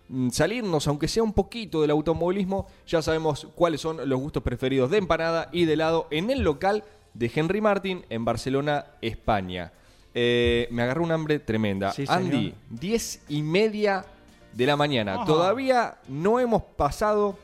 [0.09, 4.91] mm, salirnos, aunque sea un poquito del automovilismo, ya sabemos cuáles son los gustos preferidos
[4.91, 9.71] de empanada y de helado en el local de Henry Martin en Barcelona, España.
[10.13, 11.93] Eh, me agarró un hambre tremenda.
[11.93, 12.23] Sí, señor.
[12.23, 14.05] Andy, diez y media
[14.51, 15.15] de la mañana.
[15.15, 15.25] Ajá.
[15.25, 17.37] Todavía no hemos pasado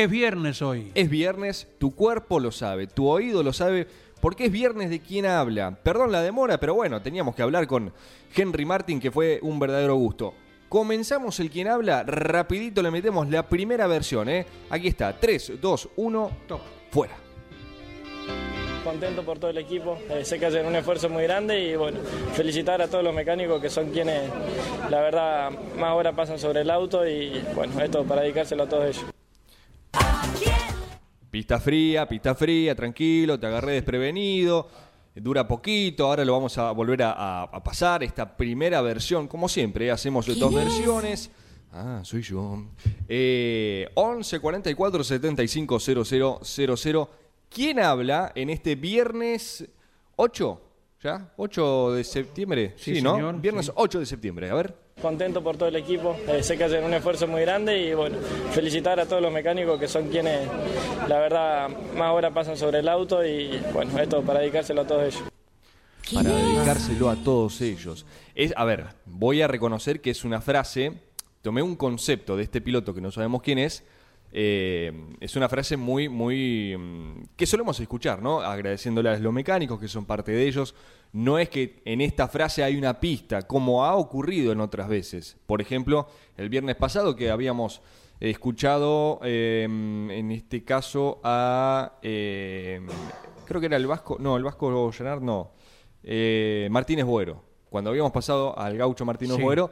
[0.00, 0.90] Es viernes hoy.
[0.94, 3.86] es viernes, tu cuerpo lo sabe, tu oído lo sabe,
[4.22, 5.78] porque es viernes de quién habla.
[5.82, 7.92] Perdón la demora, pero bueno, teníamos que hablar con
[8.34, 10.32] Henry Martin, que fue un verdadero gusto.
[10.70, 14.46] Comenzamos el quién habla, rapidito le metemos la primera versión, ¿eh?
[14.70, 16.62] Aquí está, 3, 2, 1, Top.
[16.90, 17.16] fuera.
[18.82, 19.98] contento por todo el equipo.
[20.08, 21.98] Eh, sé que hacen un esfuerzo muy grande y bueno,
[22.32, 24.30] felicitar a todos los mecánicos que son quienes,
[24.88, 28.96] la verdad, más horas pasan sobre el auto y bueno, esto para dedicárselo a todos
[28.96, 29.19] ellos.
[31.30, 34.68] Pista fría, pista fría, tranquilo, te agarré desprevenido.
[35.14, 38.02] Dura poquito, ahora lo vamos a volver a, a- a pasar.
[38.02, 41.30] Esta primera versión, como siempre, hacemos dos versiones.
[41.72, 42.64] Ah, soy yo.
[43.08, 47.10] Eh, 11 44 75 00 00.
[47.48, 49.68] ¿Quién habla en este viernes
[50.16, 50.60] 8?
[51.02, 51.32] ¿Ya?
[51.36, 52.74] ¿8 de septiembre?
[52.76, 53.14] Sí, ¿no?
[53.14, 53.72] señor, Viernes sí.
[53.74, 54.50] 8 de septiembre.
[54.50, 54.74] A ver.
[55.00, 56.16] Contento por todo el equipo.
[56.28, 58.18] Eh, sé que hacen un esfuerzo muy grande y bueno,
[58.52, 60.48] felicitar a todos los mecánicos que son quienes,
[61.08, 65.14] la verdad, más horas pasan sobre el auto y bueno, esto para dedicárselo a todos
[65.14, 65.22] ellos.
[66.12, 68.04] para dedicárselo a todos ellos.
[68.34, 70.92] Es, a ver, voy a reconocer que es una frase,
[71.42, 73.84] tomé un concepto de este piloto que no sabemos quién es,
[74.32, 76.76] eh, es una frase muy, muy.
[76.78, 78.40] mm, que solemos escuchar, ¿no?
[78.40, 80.74] Agradeciéndole a los mecánicos que son parte de ellos.
[81.12, 85.36] No es que en esta frase hay una pista, como ha ocurrido en otras veces.
[85.46, 87.82] Por ejemplo, el viernes pasado que habíamos
[88.20, 91.94] escuchado, eh, en este caso, a.
[92.02, 92.80] eh,
[93.46, 94.18] creo que era el Vasco.
[94.20, 95.50] No, el Vasco Llanard, no.
[96.02, 97.42] Eh, Martínez Buero.
[97.68, 99.42] Cuando habíamos pasado al gaucho Martínez Sí.
[99.42, 99.70] Buero,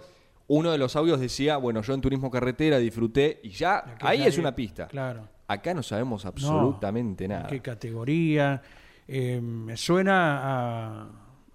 [0.48, 4.38] uno de los audios decía, bueno, yo en turismo carretera disfruté y ya, ahí es
[4.38, 4.87] una pista.
[4.88, 5.29] Claro.
[5.46, 7.46] Acá no sabemos No, absolutamente ¿en nada.
[7.46, 8.61] ¿Qué categoría?
[9.07, 11.09] Eh, me suena a,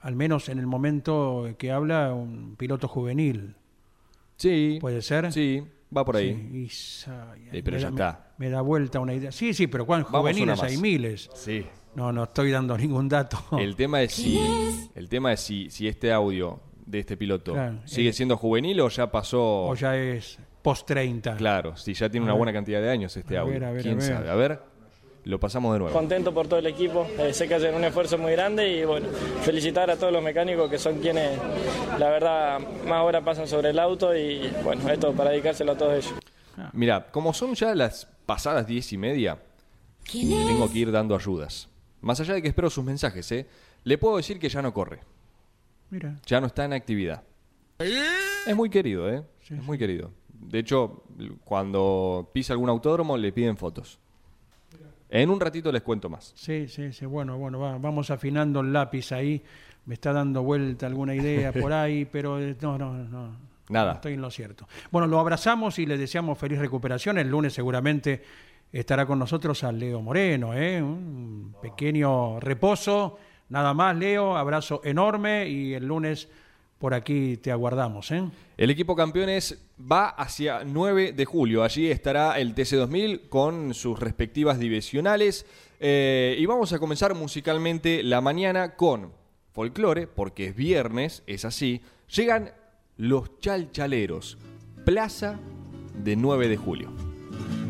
[0.03, 3.55] al menos en el momento que habla, un piloto juvenil.
[4.37, 5.31] Sí, ¿Puede ser?
[5.31, 5.63] sí,
[5.95, 6.67] va por ahí.
[6.69, 7.09] Sí,
[7.51, 8.33] y pero me ya da- está.
[8.37, 9.31] Me, me da vuelta una idea.
[9.31, 11.29] Sí, sí, pero ¿cuán Vamos juveniles hay miles?
[11.33, 11.65] Sí.
[11.95, 13.37] No, no estoy dando ningún dato.
[13.57, 14.39] El tema es si,
[14.95, 18.13] el tema es si, si este audio de este piloto Claro, sigue eh.
[18.13, 19.65] siendo juvenil o ya pasó.
[19.67, 21.35] O ya es post 30.
[21.37, 22.37] Claro, si ya tiene A una ver.
[22.39, 23.53] buena cantidad de años este A audio.
[23.53, 24.07] ver, a ver, ¿Quién a ver.
[24.07, 24.29] sabe?
[24.29, 24.59] A ver,
[25.25, 25.93] lo pasamos de nuevo.
[25.93, 29.07] Contento por todo el equipo, eh, sé que hacen un esfuerzo muy grande y bueno,
[29.41, 31.39] felicitar a todos los mecánicos que son quienes,
[31.97, 36.05] la verdad, más horas pasan sobre el auto y bueno, esto para dedicárselo a todos
[36.05, 36.19] ellos.
[36.73, 39.39] Mira, como son ya las pasadas diez y media,
[40.11, 41.69] tengo que ir dando ayudas.
[42.01, 43.47] Más allá de que espero sus mensajes, ¿eh?
[43.85, 44.99] Le puedo decir que ya no corre.
[45.89, 47.23] Mira, ya no está en actividad.
[47.79, 49.23] Es muy querido, ¿eh?
[49.49, 50.11] es muy querido.
[50.27, 51.03] De hecho,
[51.45, 53.99] cuando pisa algún autódromo le piden fotos.
[55.13, 56.33] En un ratito les cuento más.
[56.35, 57.05] sí, sí, sí.
[57.05, 59.41] Bueno, bueno, va- vamos afinando el lápiz ahí.
[59.85, 63.35] Me está dando vuelta alguna idea por ahí, pero eh, no, no, no.
[63.69, 63.91] Nada.
[63.91, 64.67] No estoy en lo cierto.
[64.91, 67.17] Bueno, lo abrazamos y le deseamos feliz recuperación.
[67.17, 68.23] El lunes seguramente
[68.71, 70.81] estará con nosotros a Leo Moreno, ¿eh?
[70.81, 73.17] Un pequeño reposo.
[73.49, 74.35] Nada más, Leo.
[74.35, 76.27] Abrazo enorme y el lunes
[76.83, 78.29] por aquí te aguardamos, ¿eh?
[78.57, 79.57] El equipo campeones
[79.89, 81.63] va hacia 9 de julio.
[81.63, 85.45] Allí estará el TC2000 con sus respectivas divisionales.
[85.79, 89.13] Eh, y vamos a comenzar musicalmente la mañana con
[89.53, 91.79] folclore, porque es viernes, es así.
[92.13, 92.51] Llegan
[92.97, 94.37] los chalchaleros,
[94.83, 95.39] Plaza
[95.93, 96.91] de 9 de julio.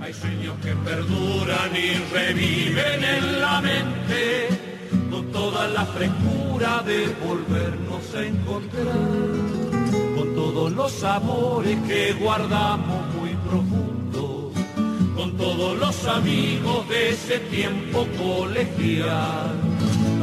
[0.02, 4.73] Hay sueños que perduran y reviven en la mente
[5.14, 8.88] con toda la frescura de volvernos a encontrar,
[10.18, 14.52] con todos los amores que guardamos muy profundos,
[15.16, 19.52] con todos los amigos de ese tiempo colegial.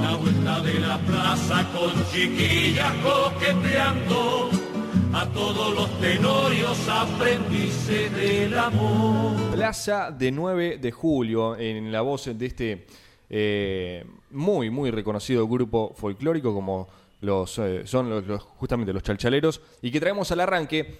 [0.02, 4.50] La vuelta de la plaza con chiquillas coqueteando
[5.12, 9.52] a todos los tenorios aprendices del amor.
[9.52, 12.86] Plaza de 9 de julio, en la voz de este
[13.28, 16.88] eh, muy, muy reconocido grupo folclórico como
[17.20, 20.98] los, eh, son los, justamente los chalchaleros, y que traemos al arranque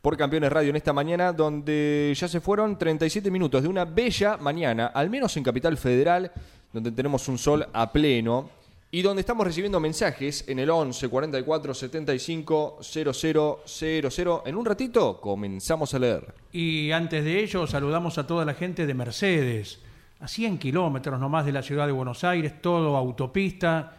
[0.00, 4.36] por Campeones Radio en esta mañana, donde ya se fueron 37 minutos de una bella
[4.36, 6.30] mañana, al menos en Capital Federal,
[6.72, 8.50] donde tenemos un sol a pleno.
[8.92, 14.42] Y donde estamos recibiendo mensajes en el 11 44 75 00 00.
[14.46, 16.34] En un ratito comenzamos a leer.
[16.52, 19.80] Y antes de ello, saludamos a toda la gente de Mercedes,
[20.20, 23.92] a 100 kilómetros nomás de la ciudad de Buenos Aires, todo autopista.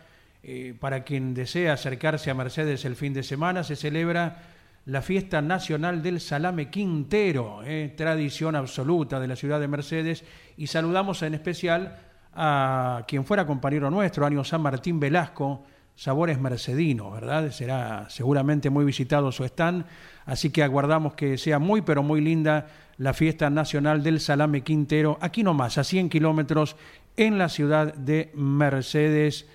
[0.43, 4.43] Eh, para quien desea acercarse a Mercedes el fin de semana, se celebra
[4.86, 10.23] la fiesta nacional del salame quintero, eh, tradición absoluta de la ciudad de Mercedes.
[10.56, 11.97] Y saludamos en especial
[12.34, 15.65] a quien fuera compañero nuestro, año San Martín Velasco,
[15.98, 17.50] Sabores Mercedinos, ¿verdad?
[17.50, 19.84] Será seguramente muy visitado su stand,
[20.28, 22.68] así que aguardamos que sea muy, pero muy linda
[23.00, 26.76] la fiesta nacional del salame quintero, aquí nomás, a 100 kilómetros,
[27.18, 29.48] en la ciudad de Mercedes,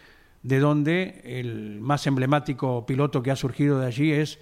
[0.43, 4.41] de donde el más emblemático piloto que ha surgido de allí es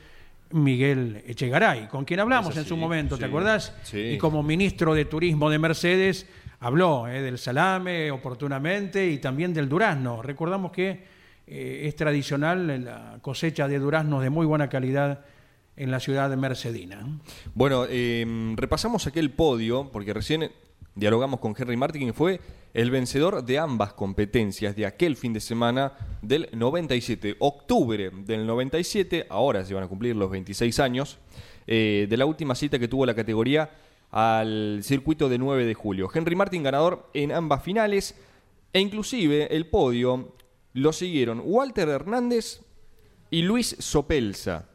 [0.52, 3.76] Miguel Echegaray, con quien hablamos en su momento, ¿te acordás?
[3.82, 3.98] sí.
[3.98, 6.26] Y como ministro de Turismo de Mercedes
[6.60, 10.22] habló eh, del salame oportunamente y también del durazno.
[10.22, 15.24] Recordamos que eh, es tradicional la cosecha de duraznos de muy buena calidad
[15.76, 17.06] en la ciudad de Mercedina.
[17.54, 20.50] Bueno, eh, repasamos aquel podio, porque recién
[20.94, 22.40] dialogamos con Henry Martin, que fue
[22.74, 25.92] el vencedor de ambas competencias de aquel fin de semana
[26.22, 31.18] del 97, octubre del 97, ahora se van a cumplir los 26 años,
[31.66, 33.70] eh, de la última cita que tuvo la categoría
[34.10, 36.08] al circuito de 9 de julio.
[36.12, 38.14] Henry Martin ganador en ambas finales,
[38.72, 40.34] e inclusive el podio
[40.72, 42.60] lo siguieron Walter Hernández
[43.30, 44.68] y Luis Sopelsa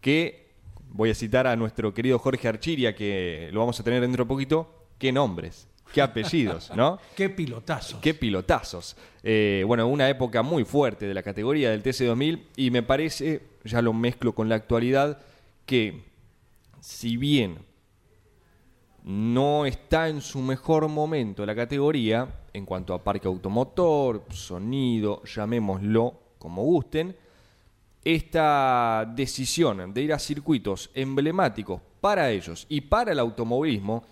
[0.00, 0.52] que
[0.90, 4.28] voy a citar a nuestro querido Jorge Archiria, que lo vamos a tener dentro de
[4.28, 5.68] poquito, qué nombres.
[5.94, 6.98] qué apellidos, ¿no?
[7.16, 8.00] Qué pilotazos.
[8.00, 8.96] Qué pilotazos.
[9.22, 13.82] Eh, bueno, una época muy fuerte de la categoría del TC2000 y me parece, ya
[13.82, 15.20] lo mezclo con la actualidad,
[15.66, 16.02] que
[16.80, 17.58] si bien
[19.04, 26.20] no está en su mejor momento la categoría, en cuanto a parque automotor, sonido, llamémoslo
[26.38, 27.16] como gusten,
[28.04, 34.02] esta decisión de ir a circuitos emblemáticos para ellos y para el automovilismo,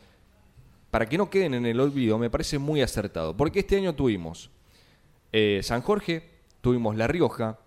[0.91, 3.37] para que no queden en el olvido, me parece muy acertado.
[3.37, 4.51] Porque este año tuvimos
[5.33, 6.29] eh, San Jorge,
[6.61, 7.59] tuvimos La Rioja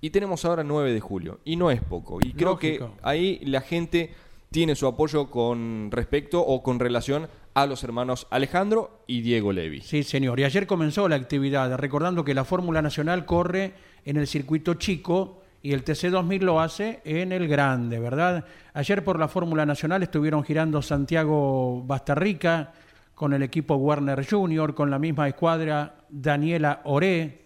[0.00, 1.40] y tenemos ahora 9 de julio.
[1.44, 2.18] Y no es poco.
[2.22, 4.14] Y creo que ahí la gente
[4.56, 9.82] tiene su apoyo con respecto o con relación a los hermanos Alejandro y Diego Levi.
[9.82, 10.40] Sí, señor.
[10.40, 13.74] Y ayer comenzó la actividad, recordando que la Fórmula Nacional corre
[14.06, 18.46] en el circuito chico y el TC2000 lo hace en el grande, ¿verdad?
[18.72, 22.72] Ayer por la Fórmula Nacional estuvieron girando Santiago Bastarrica
[23.14, 27.42] con el equipo Warner Junior, con la misma escuadra Daniela Oré,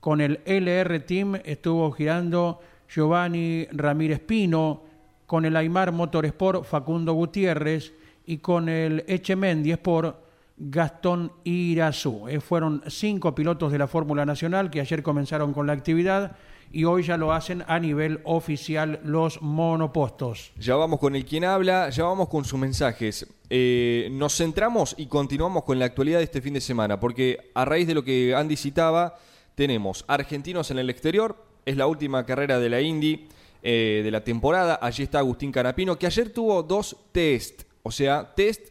[0.00, 4.85] con el LR Team estuvo girando Giovanni Ramírez Pino,
[5.26, 7.92] con el Aymar Motorsport Facundo Gutiérrez
[8.24, 10.16] y con el Echemendi Sport
[10.56, 12.28] Gastón Irazú.
[12.28, 16.36] Eh, fueron cinco pilotos de la Fórmula Nacional que ayer comenzaron con la actividad
[16.72, 20.52] y hoy ya lo hacen a nivel oficial los monopostos.
[20.58, 23.26] Ya vamos con el quien habla, ya vamos con sus mensajes.
[23.50, 27.64] Eh, nos centramos y continuamos con la actualidad de este fin de semana, porque a
[27.64, 29.16] raíz de lo que Andy citaba,
[29.54, 33.28] tenemos argentinos en el exterior, es la última carrera de la Indy
[33.62, 38.34] eh, de la temporada, allí está Agustín Canapino, que ayer tuvo dos test, o sea,
[38.34, 38.68] test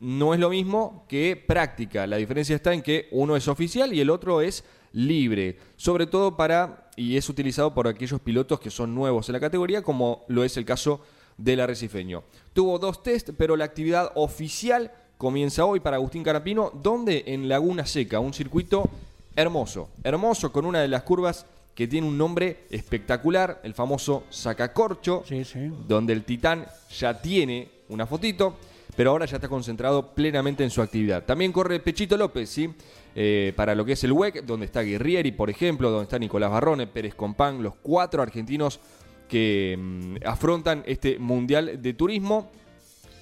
[0.00, 4.00] no es lo mismo que práctica, la diferencia está en que uno es oficial y
[4.00, 8.94] el otro es libre, sobre todo para, y es utilizado por aquellos pilotos que son
[8.94, 11.00] nuevos en la categoría, como lo es el caso
[11.36, 12.22] del arrecifeño.
[12.52, 17.86] Tuvo dos test, pero la actividad oficial comienza hoy para Agustín Carapino, donde en Laguna
[17.86, 18.90] Seca, un circuito
[19.36, 25.22] hermoso, hermoso con una de las curvas que tiene un nombre espectacular, el famoso sacacorcho,
[25.26, 25.70] Sí, sí.
[25.88, 26.66] donde el Titán
[26.98, 28.56] ya tiene una fotito,
[28.96, 31.24] pero ahora ya está concentrado plenamente en su actividad.
[31.24, 32.68] También corre Pechito López, ¿sí?
[33.14, 36.50] Eh, para lo que es el WEC, donde está Guerrieri, por ejemplo, donde está Nicolás
[36.50, 38.80] Barrone, Pérez Compán, los cuatro argentinos
[39.28, 42.50] que mm, afrontan este Mundial de Turismo.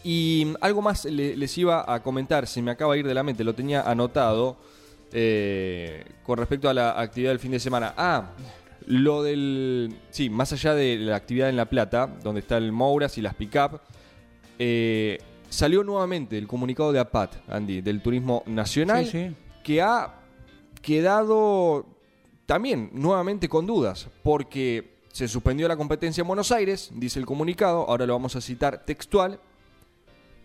[0.02, 3.14] Y mm, algo más le- les iba a comentar, se me acaba de ir de
[3.14, 4.56] la mente, lo tenía anotado
[5.12, 7.94] eh, con respecto a la actividad del fin de semana.
[7.96, 8.30] Ah,
[8.86, 9.94] lo del...
[10.10, 13.34] Sí, más allá de la actividad en La Plata, donde está el Mouras y las
[13.34, 13.80] pick-up,
[14.58, 19.36] eh, salió nuevamente el comunicado de APAT, Andy, del Turismo Nacional, Sí, sí.
[19.62, 20.14] que ha
[20.82, 21.86] quedado
[22.46, 27.88] también nuevamente con dudas, porque se suspendió la competencia en Buenos Aires, dice el comunicado,
[27.88, 29.40] ahora lo vamos a citar textual,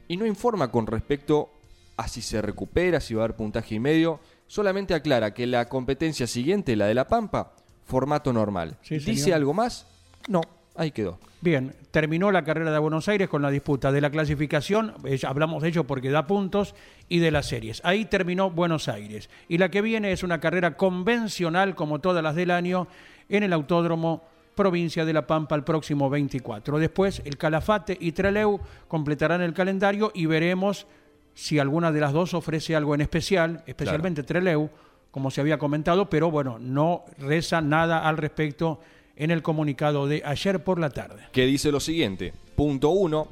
[0.07, 1.49] y no informa con respecto
[1.97, 5.67] a si se recupera, si va a haber puntaje y medio, solamente aclara que la
[5.67, 7.53] competencia siguiente, la de La Pampa,
[7.85, 8.77] formato normal.
[8.81, 9.37] Sí, ¿Dice señor.
[9.37, 9.87] algo más?
[10.27, 10.41] No,
[10.75, 11.19] ahí quedó.
[11.41, 15.61] Bien, terminó la carrera de Buenos Aires con la disputa de la clasificación, eh, hablamos
[15.61, 16.73] de ello porque da puntos,
[17.07, 17.81] y de las series.
[17.83, 19.29] Ahí terminó Buenos Aires.
[19.47, 22.87] Y la que viene es una carrera convencional, como todas las del año,
[23.29, 24.23] en el Autódromo
[24.55, 26.79] Provincia de La Pampa el próximo 24.
[26.79, 30.87] Después, el Calafate y Treleu completarán el calendario y veremos
[31.35, 34.69] si alguna de las dos ofrece algo en especial, especialmente Treleu,
[35.11, 38.79] como se había comentado, pero bueno, no reza nada al respecto
[39.15, 41.27] en el comunicado de ayer por la tarde.
[41.31, 42.33] que dice lo siguiente.
[42.55, 43.27] Punto 1.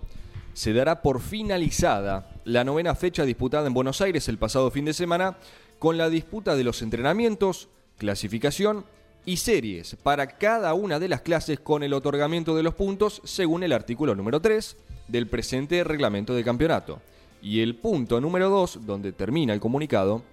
[0.53, 4.93] Se dará por finalizada la novena fecha disputada en Buenos Aires el pasado fin de
[4.93, 5.37] semana
[5.79, 8.85] con la disputa de los entrenamientos, clasificación
[9.25, 13.63] y series para cada una de las clases con el otorgamiento de los puntos según
[13.63, 14.77] el artículo número 3
[15.07, 17.01] del presente reglamento de campeonato.
[17.43, 20.23] Y el punto número 2, donde termina el comunicado,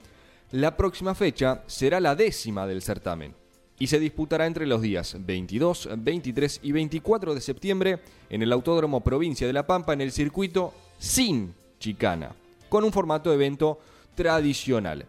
[0.52, 3.34] la próxima fecha será la décima del certamen
[3.80, 7.98] y se disputará entre los días 22, 23 y 24 de septiembre
[8.28, 12.32] en el Autódromo Provincia de La Pampa en el circuito sin chicana,
[12.68, 13.80] con un formato de evento
[14.14, 15.04] tradicional.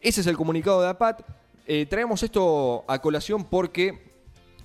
[0.00, 1.22] Ese es el comunicado de APAT.
[1.68, 4.02] Eh, traemos esto a colación porque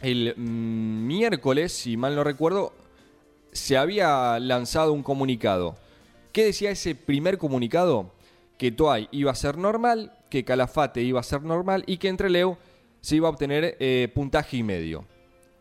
[0.01, 2.73] el mm, miércoles, si mal no recuerdo,
[3.51, 5.75] se había lanzado un comunicado.
[6.32, 8.13] ¿Qué decía ese primer comunicado?
[8.57, 12.30] Que Toay iba a ser normal, que Calafate iba a ser normal y que entre
[12.30, 12.57] Leo
[13.01, 15.05] se iba a obtener eh, puntaje y medio.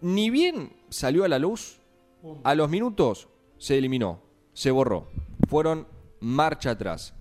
[0.00, 1.78] Ni bien salió a la luz,
[2.44, 4.20] a los minutos se eliminó,
[4.52, 5.08] se borró.
[5.48, 5.86] Fueron
[6.20, 7.14] marcha atrás.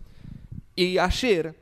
[0.76, 1.56] Y ayer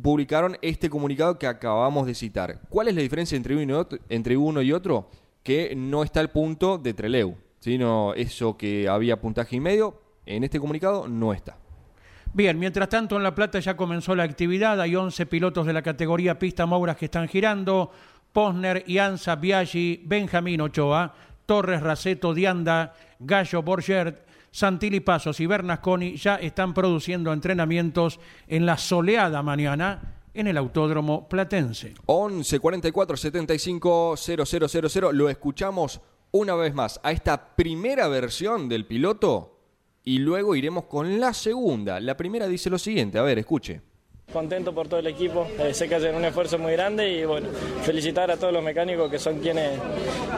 [0.00, 2.60] publicaron este comunicado que acabamos de citar.
[2.68, 3.98] ¿Cuál es la diferencia entre uno y otro?
[4.08, 5.08] Entre uno y otro?
[5.42, 10.44] Que no está el punto de Treleu, sino eso que había puntaje y medio, en
[10.44, 11.56] este comunicado no está.
[12.32, 15.80] Bien, mientras tanto en La Plata ya comenzó la actividad, hay 11 pilotos de la
[15.80, 17.90] categoría pista Mouras que están girando,
[18.32, 21.14] Posner, Ianza, Biaggi, Benjamín Ochoa,
[21.46, 28.76] Torres, Raceto, Dianda, Gallo, Borgert, Santilli Pasos y Bernasconi ya están produciendo entrenamientos en la
[28.76, 31.94] soleada mañana en el Autódromo Platense.
[32.04, 35.12] 11 44 75 000.
[35.12, 36.00] Lo escuchamos
[36.32, 39.55] una vez más a esta primera versión del piloto
[40.06, 41.98] y luego iremos con la segunda.
[41.98, 43.80] La primera dice lo siguiente, a ver, escuche.
[44.32, 47.48] Contento por todo el equipo, eh, sé que hacen un esfuerzo muy grande y bueno,
[47.82, 49.78] felicitar a todos los mecánicos que son quienes,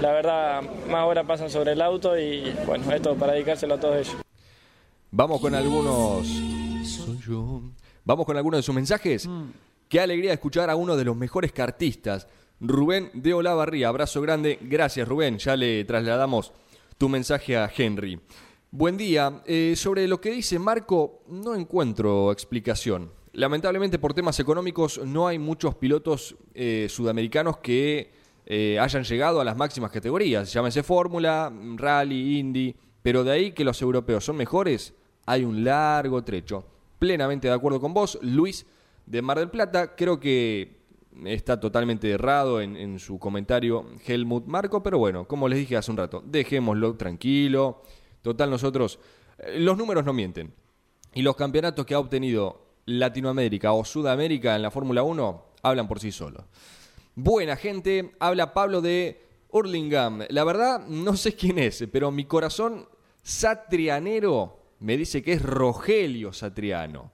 [0.00, 3.96] la verdad, más horas pasan sobre el auto y bueno, esto para dedicárselo a todos
[3.96, 4.16] ellos.
[5.10, 6.26] Vamos con algunos...
[8.04, 9.28] Vamos con algunos de sus mensajes.
[9.86, 12.26] Qué alegría escuchar a uno de los mejores cartistas,
[12.58, 13.88] Rubén de Olavarría.
[13.88, 14.58] Abrazo grande.
[14.62, 15.36] Gracias, Rubén.
[15.36, 16.52] Ya le trasladamos
[16.96, 18.18] tu mensaje a Henry.
[18.70, 19.40] Buen día.
[19.46, 23.10] Eh, sobre lo que dice Marco, no encuentro explicación.
[23.32, 28.12] Lamentablemente, por temas económicos, no hay muchos pilotos eh, sudamericanos que
[28.44, 30.52] eh, hayan llegado a las máximas categorías.
[30.52, 32.76] Llámese Fórmula, Rally, Indy.
[33.00, 34.92] Pero de ahí que los europeos son mejores,
[35.24, 36.66] hay un largo trecho.
[36.98, 38.66] Plenamente de acuerdo con vos, Luis
[39.06, 39.96] de Mar del Plata.
[39.96, 40.76] Creo que
[41.24, 45.90] está totalmente errado en, en, su comentario Helmut Marco, pero bueno, como les dije hace
[45.90, 47.80] un rato, dejémoslo tranquilo.
[48.29, 48.99] Total, nosotros,
[49.39, 50.53] eh, los números no mienten.
[51.14, 55.99] Y los campeonatos que ha obtenido Latinoamérica o Sudamérica en la Fórmula 1 hablan por
[55.99, 56.45] sí solos.
[57.14, 60.24] Buena gente, habla Pablo de Hurlingham.
[60.29, 62.87] La verdad, no sé quién es, pero mi corazón
[63.22, 67.11] satrianero me dice que es Rogelio Satriano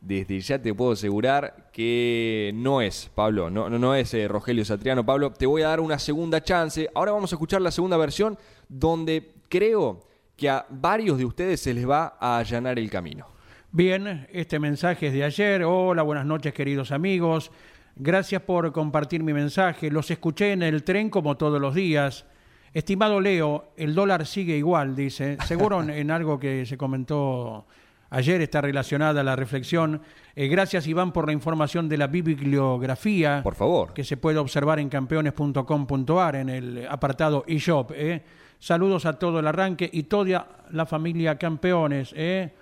[0.00, 5.04] desde ya te puedo asegurar que no es, Pablo, no, no, es eh, Rogelio Satriano.
[5.04, 6.88] Pablo, te voy a dar una segunda chance.
[6.94, 8.38] Ahora vamos a escuchar la segunda versión
[8.68, 10.00] donde creo
[10.38, 13.26] que a varios de ustedes se les va a allanar el camino.
[13.72, 15.64] Bien, este mensaje es de ayer.
[15.64, 17.50] Hola, buenas noches queridos amigos.
[17.96, 19.90] Gracias por compartir mi mensaje.
[19.90, 22.24] Los escuché en el tren como todos los días.
[22.72, 25.38] Estimado Leo, el dólar sigue igual, dice.
[25.44, 27.66] Seguro en algo que se comentó
[28.10, 30.00] Ayer está relacionada la reflexión.
[30.34, 33.42] Eh, gracias, Iván, por la información de la bibliografía.
[33.42, 33.92] Por favor.
[33.92, 37.92] Que se puede observar en campeones.com.ar en el apartado eShop.
[37.94, 38.22] Eh.
[38.58, 42.12] Saludos a todo el arranque y toda la familia Campeones.
[42.16, 42.52] Eh.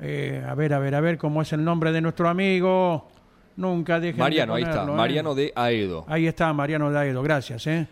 [0.00, 0.44] eh.
[0.46, 3.08] a ver, a ver, a ver cómo es el nombre de nuestro amigo.
[3.56, 4.86] Nunca dejen Mariano, de ahí está.
[4.86, 6.04] Mariano de Aedo.
[6.08, 7.22] Ahí está, Mariano de Aedo.
[7.22, 7.66] Gracias.
[7.66, 7.86] Eh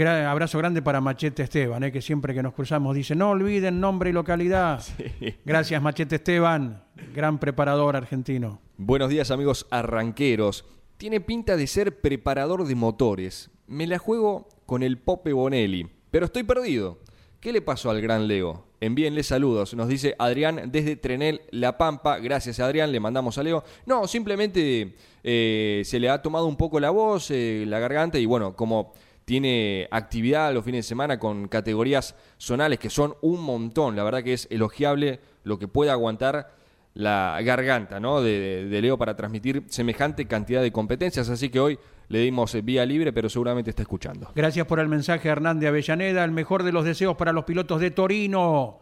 [0.00, 4.10] abrazo grande para Machete Esteban, eh, que siempre que nos cruzamos dice, no olviden nombre
[4.10, 4.82] y localidad.
[5.44, 6.82] Gracias Machete Esteban,
[7.14, 8.60] gran preparador argentino.
[8.78, 10.64] Buenos días amigos arranqueros.
[10.96, 13.50] Tiene pinta de ser preparador de motores.
[13.66, 16.98] Me la juego con el Pope Bonelli, pero estoy perdido.
[17.40, 18.66] ¿Qué le pasó al gran Leo?
[18.80, 22.18] Envíenle saludos, nos dice Adrián desde Trenel La Pampa.
[22.18, 23.64] Gracias Adrián, le mandamos a Leo.
[23.86, 24.94] No, simplemente
[25.24, 28.92] eh, se le ha tomado un poco la voz, eh, la garganta y bueno, como
[29.24, 33.96] tiene actividad los fines de semana con categorías zonales que son un montón.
[33.96, 36.54] La verdad que es elogiable lo que puede aguantar
[36.94, 38.20] la garganta ¿no?
[38.20, 41.28] de, Leo para transmitir semejante cantidad de competencias.
[41.28, 41.78] Así que hoy
[42.08, 44.30] le dimos vía libre, pero seguramente está escuchando.
[44.34, 46.24] Gracias por el mensaje, Hernán de Avellaneda.
[46.24, 48.80] El mejor de los deseos para los pilotos de Torino,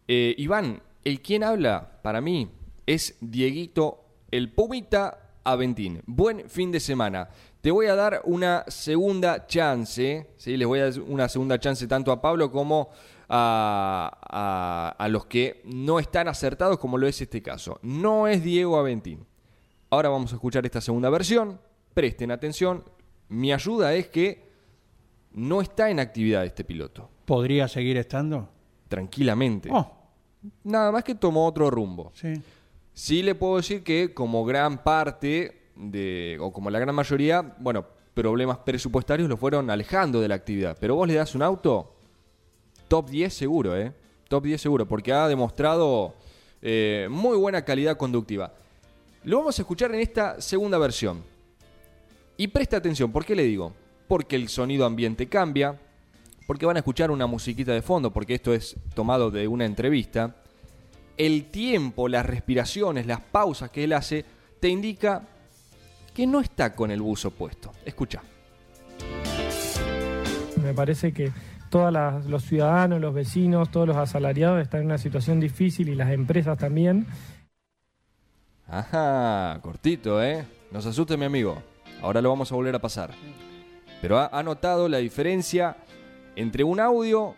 [0.08, 2.50] Eh, Iván, el quien habla para mí
[2.86, 6.02] es Dieguito el Pumita Aventín.
[6.06, 7.30] Buen fin de semana.
[7.62, 10.28] Te voy a dar una segunda chance.
[10.38, 10.58] ¿sí?
[10.58, 12.90] Les voy a dar una segunda chance tanto a Pablo como
[13.30, 17.80] a, los que no están acertados como lo es este caso.
[17.82, 19.26] No es Diego Aventín.
[19.90, 21.60] Ahora vamos a escuchar esta segunda versión.
[21.94, 22.84] Presten atención.
[23.30, 24.50] Mi ayuda es que
[25.34, 27.10] no está en actividad este piloto.
[27.26, 28.50] ¿Podría seguir estando?
[28.88, 29.70] Tranquilamente.
[29.72, 29.96] Oh.
[30.64, 32.12] Nada más que tomó otro rumbo.
[32.16, 32.34] Sí.
[33.00, 37.86] Sí le puedo decir que como gran parte de, o como la gran mayoría, bueno,
[38.14, 40.76] problemas presupuestarios lo fueron alejando de la actividad.
[40.78, 41.95] Pero vos le das un auto,
[42.89, 43.93] top 10 seguro, ¿eh?
[44.28, 46.14] Top 10 seguro, porque ha demostrado
[46.62, 48.52] eh, muy buena calidad conductiva.
[49.24, 51.24] Lo vamos a escuchar en esta segunda versión.
[52.36, 53.72] Y presta atención, ¿por qué le digo?
[54.10, 55.80] Porque el sonido ambiente cambia,
[56.45, 60.36] porque van a escuchar una musiquita de fondo, porque esto es tomado de una entrevista.
[61.20, 64.24] El tiempo, las respiraciones, las pausas que él hace,
[64.61, 65.24] te indica
[66.13, 67.74] que no está con el buzo puesto.
[67.84, 68.24] Escucha.
[70.63, 71.34] Me parece que
[71.70, 71.93] todos
[72.26, 76.57] los ciudadanos, los vecinos, todos los asalariados están en una situación difícil y las empresas
[76.57, 77.05] también.
[78.65, 80.45] Ajá, cortito, ¿eh?
[80.72, 81.61] Nos asuste mi amigo.
[82.01, 83.13] Ahora lo vamos a volver a pasar.
[84.01, 85.76] Pero ha, ha notado la diferencia
[86.38, 87.36] entre un audio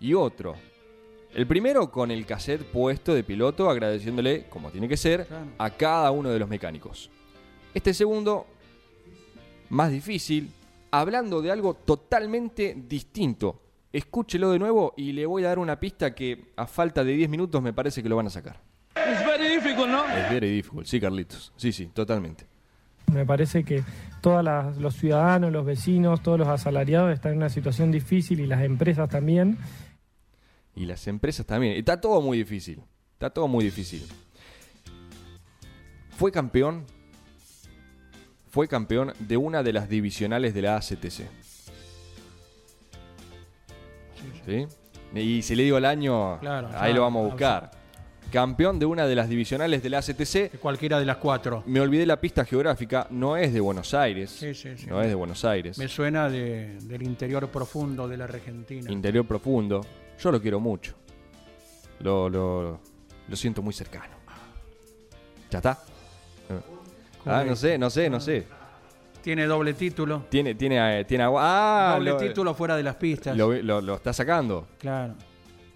[0.00, 0.54] y otro.
[1.34, 5.26] El primero con el cassette puesto de piloto agradeciéndole, como tiene que ser,
[5.56, 7.10] a cada uno de los mecánicos.
[7.72, 8.46] Este segundo,
[9.70, 10.50] más difícil,
[10.90, 13.62] hablando de algo totalmente distinto.
[13.94, 17.30] Escúchelo de nuevo y le voy a dar una pista que a falta de 10
[17.30, 18.60] minutos me parece que lo van a sacar.
[18.94, 20.04] Es very difficult, ¿no?
[20.06, 21.52] Es very difficult, sí, Carlitos.
[21.56, 22.44] Sí, sí, totalmente.
[23.10, 23.82] Me parece que
[24.20, 24.44] todos
[24.78, 29.08] los ciudadanos, los vecinos, todos los asalariados están en una situación difícil y las empresas
[29.08, 29.58] también.
[30.74, 31.74] Y las empresas también.
[31.76, 32.80] Está todo muy difícil.
[33.14, 34.06] Está todo muy difícil.
[36.16, 36.84] Fue campeón.
[38.50, 41.22] Fue campeón de una de las divisionales de la ACTC.
[44.46, 44.66] ¿Sí?
[45.14, 47.70] Y si le digo el año, Claro, ahí ya, lo vamos a buscar.
[48.30, 50.52] Campeón de una de las divisionales de la ACTC.
[50.52, 51.62] De cualquiera de las cuatro.
[51.66, 53.06] Me olvidé la pista geográfica.
[53.10, 54.30] No es de Buenos Aires.
[54.30, 54.86] Sí, sí, sí.
[54.86, 55.76] No es de Buenos Aires.
[55.76, 58.90] Me suena de- del interior profundo de la Argentina.
[58.90, 59.82] Interior profundo.
[60.20, 60.94] Yo lo quiero mucho.
[62.00, 62.80] Lo, lo,
[63.28, 64.14] lo siento muy cercano.
[65.50, 65.78] ¿Ya está?
[67.26, 68.46] Ah, no sé, no sé, no sé.
[69.22, 70.24] Tiene doble título.
[70.28, 71.42] Tiene, tiene, eh, tiene agua.
[71.44, 73.36] Ah, doble lo, título fuera de las pistas.
[73.36, 74.66] Lo, lo- lo está sacando.
[74.78, 75.14] Claro.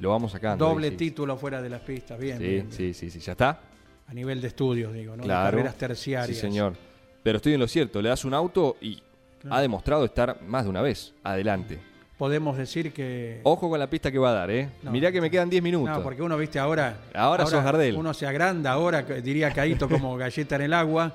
[0.00, 0.66] Lo vamos sacando.
[0.66, 2.18] Doble sí, título fuera de las pistas.
[2.18, 2.72] Bien, Sí, bien, bien.
[2.72, 3.20] sí, sí, sí.
[3.20, 3.60] ¿Ya está?
[4.08, 5.22] A nivel de estudios, digo, ¿no?
[5.22, 5.56] De Claro.
[5.56, 6.26] carreras terciarias.
[6.36, 6.74] Sí, señor.
[7.22, 8.02] Pero estoy en lo cierto.
[8.02, 9.00] Le das un auto y
[9.48, 11.78] ha demostrado estar más de una vez adelante.
[12.18, 13.40] Podemos decir que.
[13.42, 14.68] Ojo con la pista que va a dar, ¿eh?
[14.82, 14.90] No.
[14.90, 15.96] Mirá que me quedan 10 minutos.
[15.98, 16.98] No, porque uno, viste, ahora.
[17.14, 17.94] Ahora sos Gardel.
[17.94, 21.14] Uno se agranda, ahora diría Caíto como galleta en el agua.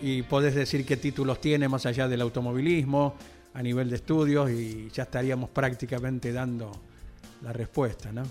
[0.00, 3.14] Y podés decir qué títulos tiene más allá del automovilismo,
[3.54, 6.70] a nivel de estudios, y ya estaríamos prácticamente dando
[7.42, 8.22] la respuesta, ¿no?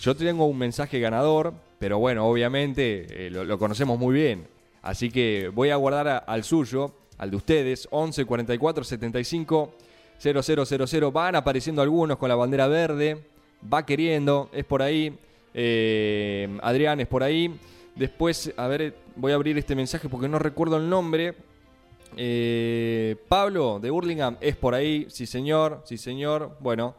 [0.00, 4.46] Yo tengo un mensaje ganador, pero bueno, obviamente eh, lo, lo conocemos muy bien.
[4.80, 9.74] Así que voy a guardar a- al suyo, al de ustedes, 11 44 75
[10.22, 11.10] 0000.
[11.12, 13.24] Van apareciendo algunos con la bandera verde,
[13.72, 15.18] va queriendo, es por ahí.
[15.54, 17.54] eh, Adrián es por ahí.
[17.96, 21.34] Después, a ver, voy a abrir este mensaje porque no recuerdo el nombre.
[22.16, 26.56] Eh, Pablo de Burlingame es por ahí, sí señor, sí señor.
[26.60, 26.94] Bueno,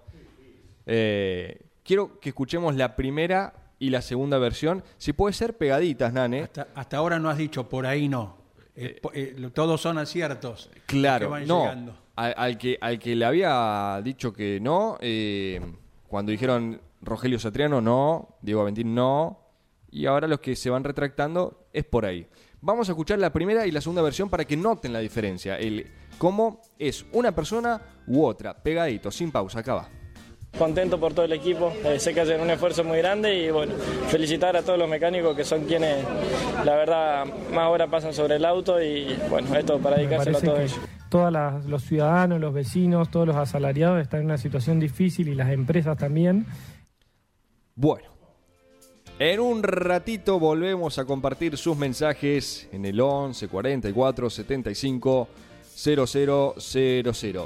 [0.86, 4.84] eh, quiero que escuchemos la primera y la segunda versión.
[4.98, 6.42] Si puede ser pegaditas, Nane.
[6.44, 8.38] Hasta, hasta ahora no has dicho por ahí no.
[8.76, 10.70] Eh, eh, todos son aciertos.
[10.74, 11.62] que Claro, van no.
[11.64, 11.96] llegando.
[12.16, 15.60] Al, al que, al que le había dicho que no, eh,
[16.08, 19.40] cuando dijeron Rogelio Satriano no, Diego Aventín no,
[19.90, 22.28] y ahora los que se van retractando es por ahí.
[22.62, 25.58] Vamos a escuchar la primera y la segunda versión para que noten la diferencia.
[25.58, 25.86] El
[26.18, 29.90] cómo es una persona u otra, pegadito, sin pausa, acá va.
[30.58, 33.74] Contento por todo el equipo, eh, sé que hacen un esfuerzo muy grande y bueno,
[34.08, 36.06] felicitar a todos los mecánicos que son quienes,
[36.64, 40.58] la verdad, más horas pasan sobre el auto y bueno, esto para dedicárselo a todos
[40.60, 40.80] que ellos.
[41.14, 41.32] Todos
[41.68, 45.96] los ciudadanos, los vecinos, todos los asalariados están en una situación difícil y las empresas
[45.96, 46.48] también.
[47.76, 48.10] Bueno,
[49.20, 55.28] en un ratito volvemos a compartir sus mensajes en el 11 44 75
[55.76, 57.44] 0000.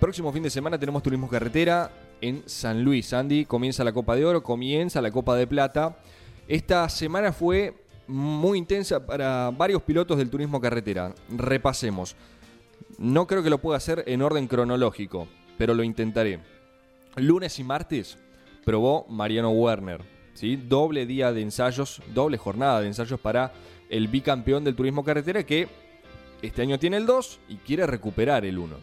[0.00, 3.12] Próximo fin de semana tenemos turismo carretera en San Luis.
[3.12, 5.96] Andy, comienza la Copa de Oro, comienza la Copa de Plata.
[6.48, 7.72] Esta semana fue
[8.08, 11.14] muy intensa para varios pilotos del turismo carretera.
[11.30, 12.16] Repasemos.
[12.98, 15.28] No creo que lo pueda hacer en orden cronológico,
[15.58, 16.40] pero lo intentaré.
[17.16, 18.18] Lunes y martes
[18.64, 20.02] probó Mariano Werner.
[20.34, 20.56] ¿sí?
[20.56, 23.52] Doble día de ensayos, doble jornada de ensayos para
[23.88, 25.68] el bicampeón del turismo carretera que
[26.42, 28.76] este año tiene el 2 y quiere recuperar el 1.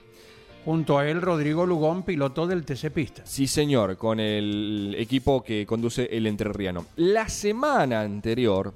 [0.66, 3.30] Junto a él, Rodrigo Lugón, piloto del TC Pistas.
[3.30, 6.86] Sí, señor, con el equipo que conduce el entrerriano.
[6.96, 8.74] La semana anterior,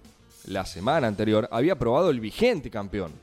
[0.47, 3.13] la semana anterior, había probado el vigente campeón,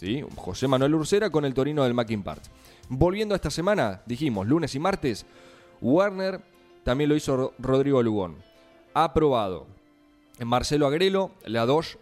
[0.00, 0.24] ¿sí?
[0.36, 2.24] José Manuel Ursera con el Torino del Mackin.
[2.88, 5.26] Volviendo a esta semana, dijimos, lunes y martes,
[5.82, 6.40] Warner
[6.82, 8.36] también lo hizo Ro- Rodrigo Lugón.
[8.94, 9.66] Ha probado
[10.44, 11.98] Marcelo Agrelo, la 2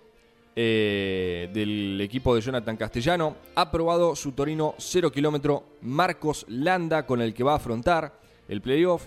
[0.56, 3.36] eh, del equipo de Jonathan Castellano.
[3.56, 8.18] Ha probado su Torino 0 kilómetro Marcos Landa con el que va a afrontar
[8.48, 9.04] el playoff.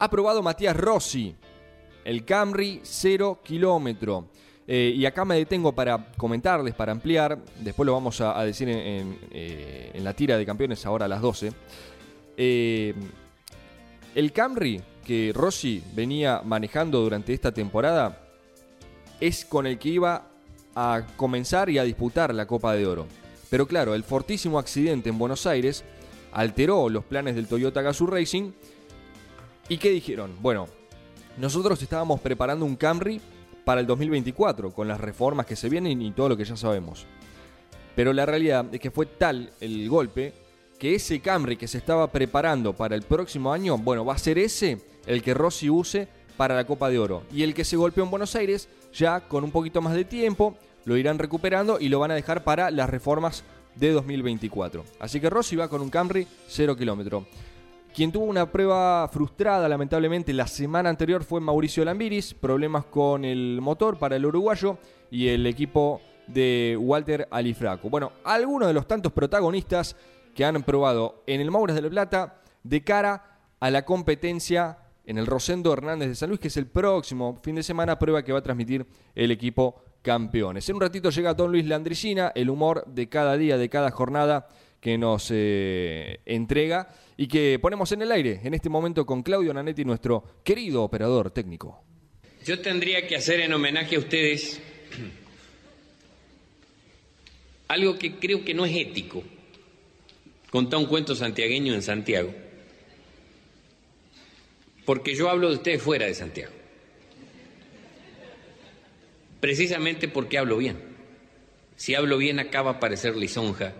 [0.00, 1.34] Ha probado Matías Rossi,
[2.04, 4.26] el Camry 0 kilómetro.
[4.74, 7.38] Eh, y acá me detengo para comentarles, para ampliar.
[7.60, 11.52] Después lo vamos a, decir eh, en la tira de campeones ahora a las 12.
[12.38, 12.94] Eh,
[14.14, 18.18] el Camry que Rossi venía manejando durante esta temporada
[19.20, 20.28] es con el que iba
[20.74, 23.06] a comenzar y a disputar la Copa de Oro.
[23.50, 25.84] Pero claro, el fortísimo accidente en Buenos Aires
[26.32, 28.52] alteró los planes del Toyota Gazoo Racing
[29.68, 30.32] ¿Y qué dijeron?
[30.40, 30.66] Bueno,
[31.36, 33.20] nosotros estábamos preparando un Camry
[33.64, 37.06] para el 2024, con las reformas que se vienen y todo lo que ya sabemos.
[37.94, 40.32] Pero la realidad es que fue tal el golpe
[40.78, 44.38] que ese Camry que se estaba preparando para el próximo año, bueno, va a ser
[44.38, 47.22] ese el que Rossi use para la Copa de Oro.
[47.32, 50.56] Y el que se golpeó en Buenos Aires, ya con un poquito más de tiempo,
[50.84, 53.44] lo irán recuperando y lo van a dejar para las reformas
[53.76, 54.84] de 2024.
[54.98, 57.26] Así que Rossi va con un Camry 0 kilómetro.
[57.94, 63.60] Quien tuvo una prueba frustrada, lamentablemente, la semana anterior fue Mauricio Lambiris, problemas con el
[63.60, 64.78] motor para el uruguayo
[65.10, 67.90] y el equipo de Walter Alifraco.
[67.90, 69.94] Bueno, algunos de los tantos protagonistas
[70.34, 75.18] que han probado en el Mauras de la Plata de cara a la competencia en
[75.18, 78.32] el Rosendo Hernández de San Luis, que es el próximo fin de semana, prueba que
[78.32, 80.66] va a transmitir el equipo campeones.
[80.66, 84.48] En un ratito llega Don Luis Landricina, el humor de cada día, de cada jornada
[84.80, 89.52] que nos eh, entrega y que ponemos en el aire en este momento con Claudio
[89.52, 91.82] Nanetti, nuestro querido operador técnico.
[92.44, 94.60] Yo tendría que hacer en homenaje a ustedes
[97.68, 99.22] algo que creo que no es ético.
[100.50, 102.34] Contar un cuento santiagueño en Santiago.
[104.84, 106.52] Porque yo hablo de ustedes fuera de Santiago.
[109.40, 110.76] Precisamente porque hablo bien.
[111.76, 113.72] Si hablo bien acaba a parecer lisonja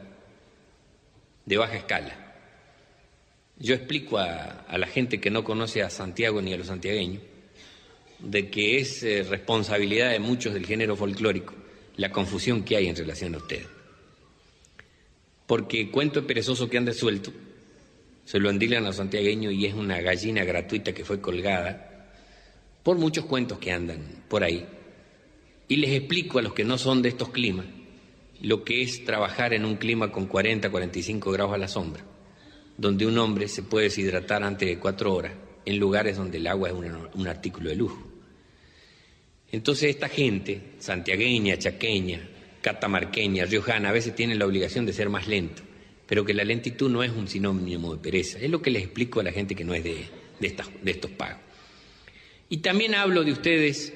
[1.45, 2.22] de baja escala.
[3.63, 7.23] Yo explico a, la gente que no conoce a Santiago ni a los santiagueños
[8.19, 11.55] de que es eh, responsabilidad de muchos del género folclórico
[11.95, 13.69] la confusión que hay en relación a ustedes.
[15.47, 17.33] Porque cuento perezoso que anda suelto,
[18.25, 22.11] se lo andilan a los santiagueños y es una gallina gratuita que fue colgada
[22.83, 24.67] por muchos cuentos que andan por ahí.
[25.69, 27.67] Y les explico a los que no son de estos climas
[28.41, 32.03] lo que es trabajar en un clima con 40, 45 grados a la sombra,
[32.77, 35.33] donde un hombre se puede deshidratar antes de cuatro horas,
[35.65, 38.03] en lugares donde el agua es un, artículo de lujo.
[39.51, 42.29] Entonces esta gente, santiagueña, chaqueña,
[42.61, 45.63] catamarqueña, riojana, a veces tiene la obligación de ser más lento,
[46.07, 48.39] pero que la lentitud no es un sinónimo de pereza.
[48.39, 50.07] Es lo que les explico a la gente que no es de,
[50.41, 51.41] de estos pagos.
[52.49, 53.93] Y también hablo de ustedes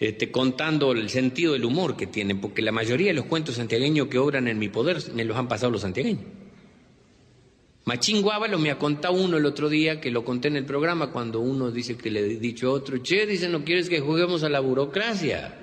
[0.00, 4.08] este, contando el sentido del humor que tienen, porque la mayoría de los cuentos santiagueños
[4.08, 6.24] que obran en mi poder me los han pasado los santiagueños.
[7.90, 11.10] Machín Guávalo me ha contado uno el otro día, que lo conté en el programa,
[11.10, 14.44] cuando uno dice que le he dicho a otro, che, dice, no quieres que juguemos
[14.44, 15.56] a la burocracia.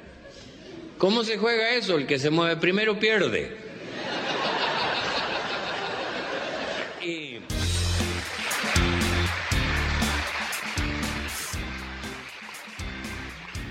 [0.98, 1.96] ¿Cómo se juega eso?
[1.96, 3.56] El que se mueve primero pierde.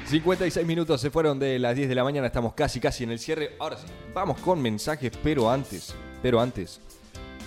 [0.06, 3.18] 56 minutos se fueron de las 10 de la mañana, estamos casi casi en el
[3.18, 3.54] cierre.
[3.58, 3.84] Ahora sí,
[4.14, 6.80] vamos con mensajes, pero antes, pero antes,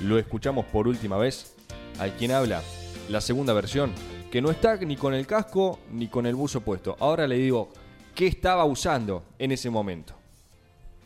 [0.01, 1.55] lo escuchamos por última vez.
[1.99, 2.61] Hay quien habla,
[3.09, 3.91] la segunda versión,
[4.31, 6.95] que no está ni con el casco ni con el buzo puesto.
[6.99, 7.69] Ahora le digo,
[8.15, 10.13] ¿qué estaba usando en ese momento?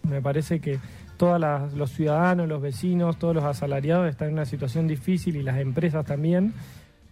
[0.07, 0.79] Me parece que
[1.17, 1.41] todos
[1.73, 6.05] los ciudadanos, los vecinos, todos los asalariados están en una situación difícil y las empresas
[6.05, 6.53] también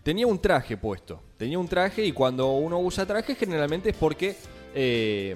[0.03, 1.21] tenía un traje puesto.
[1.38, 4.36] Tenía un traje y cuando uno usa traje generalmente es porque
[4.75, 5.36] eh,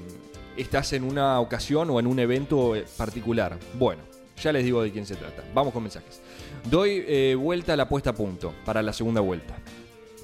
[0.57, 3.57] estás en una ocasión o en un evento eh, particular.
[3.77, 4.01] Bueno,
[4.41, 5.43] ya les digo de quién se trata.
[5.53, 6.21] Vamos con mensajes.
[6.70, 9.55] Doy eh, vuelta a la puesta a punto para la segunda vuelta.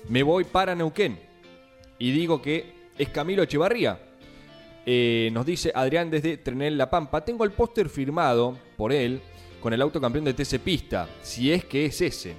[0.09, 1.19] Me voy para Neuquén
[1.99, 3.99] y digo que es Camilo Echevarría.
[4.85, 7.23] nos dice Adrián desde Trenel La Pampa.
[7.23, 9.21] Tengo el póster firmado por él
[9.61, 12.33] con el auto campeón de TC Pista, si es que es ese.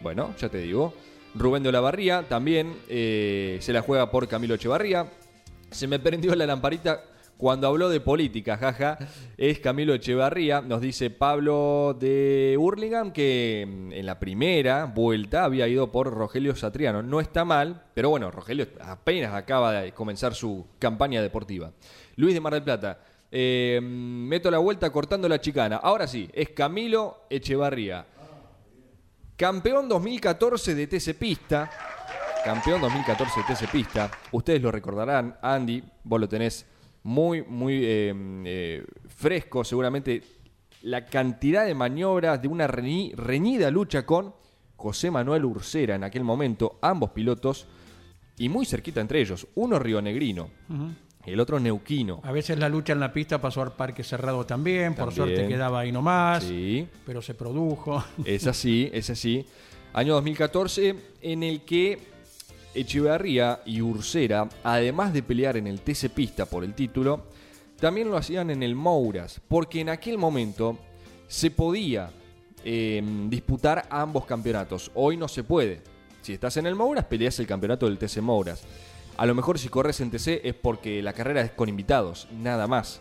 [0.00, 0.92] Bueno, ya te digo.
[1.34, 5.10] Rubén de Olavarría también eh, se la juega por Camilo Echevarría.
[5.70, 7.02] Se me prendió la lamparita
[7.36, 8.98] cuando habló de política, jaja.
[9.36, 10.60] Es Camilo Echevarría.
[10.60, 16.54] Nos dice Pablo de Hurlingham que mm, en la primera vuelta había ido por Rogelio
[16.54, 17.02] Satriano.
[17.02, 21.72] No está mal, pero bueno, Rogelio apenas acaba de comenzar su campaña deportiva.
[22.16, 23.00] Luis de Mar del Plata.
[23.30, 25.76] Eh, mm, meto la vuelta cortando la chicana.
[25.76, 28.06] Ahora sí, es Camilo Echevarría.
[29.36, 31.68] Campeón 2014 de TC Pista.
[32.44, 34.10] Campeón 2014 de TC Pista.
[34.30, 36.66] Ustedes lo recordarán, Andy, vos lo tenés
[37.04, 39.62] muy, muy eh, eh, fresco.
[39.62, 40.22] Seguramente
[40.82, 44.34] la cantidad de maniobras de una reñida lucha con
[44.76, 47.66] José Manuel Ursera en aquel momento, ambos pilotos,
[48.36, 50.50] y muy cerquita entre ellos, uno rionegrino.
[51.24, 52.20] El otro neuquino.
[52.22, 55.80] A veces la lucha en la pista pasó al parque cerrado también, por suerte quedaba
[55.80, 56.86] ahí nomás, sí.
[57.06, 58.04] pero se produjo.
[58.24, 59.46] Es así, es así.
[59.94, 62.13] Año 2014 en el que
[62.74, 67.24] Echeverría y Ursera, además de pelear en el TC Pista por el título,
[67.78, 70.78] también lo hacían en el Mouras, porque en aquel momento
[71.28, 72.10] se podía
[72.64, 74.90] em, disputar ambos campeonatos.
[74.94, 75.82] Hoy no se puede.
[76.22, 78.62] Si estás en el Mouras, peleas el campeonato del TC Mouras.
[79.16, 82.66] A lo mejor si corres en TC es porque la carrera es con invitados, nada
[82.66, 83.00] más.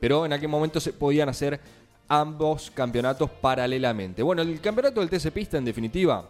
[0.00, 1.60] Pero en aquel momento se podían hacer
[2.08, 4.22] ambos campeonatos paralelamente.
[4.22, 6.28] Bueno, el campeonato del TC Pista, en definitiva,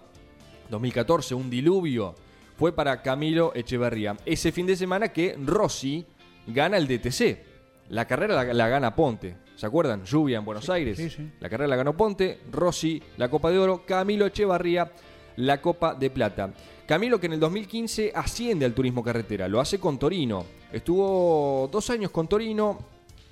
[0.70, 2.14] 2014, un diluvio,
[2.62, 4.16] fue para Camilo Echeverría.
[4.24, 6.06] Ese fin de semana que Rossi
[6.46, 7.40] gana el DTC.
[7.88, 9.34] La carrera la, la gana Ponte.
[9.56, 10.04] ¿Se acuerdan?
[10.04, 10.96] Lluvia en Buenos Aires.
[10.96, 11.28] sí, sí.
[11.40, 14.92] La carrera la ganó Ponte, Rossi la Copa de Oro, Camilo Echevarría
[15.34, 16.54] la Copa de Plata.
[16.86, 20.46] Camilo que en el 2015 asciende al turismo carretera, lo hace con Torino.
[20.72, 22.78] Estuvo dos años con Torino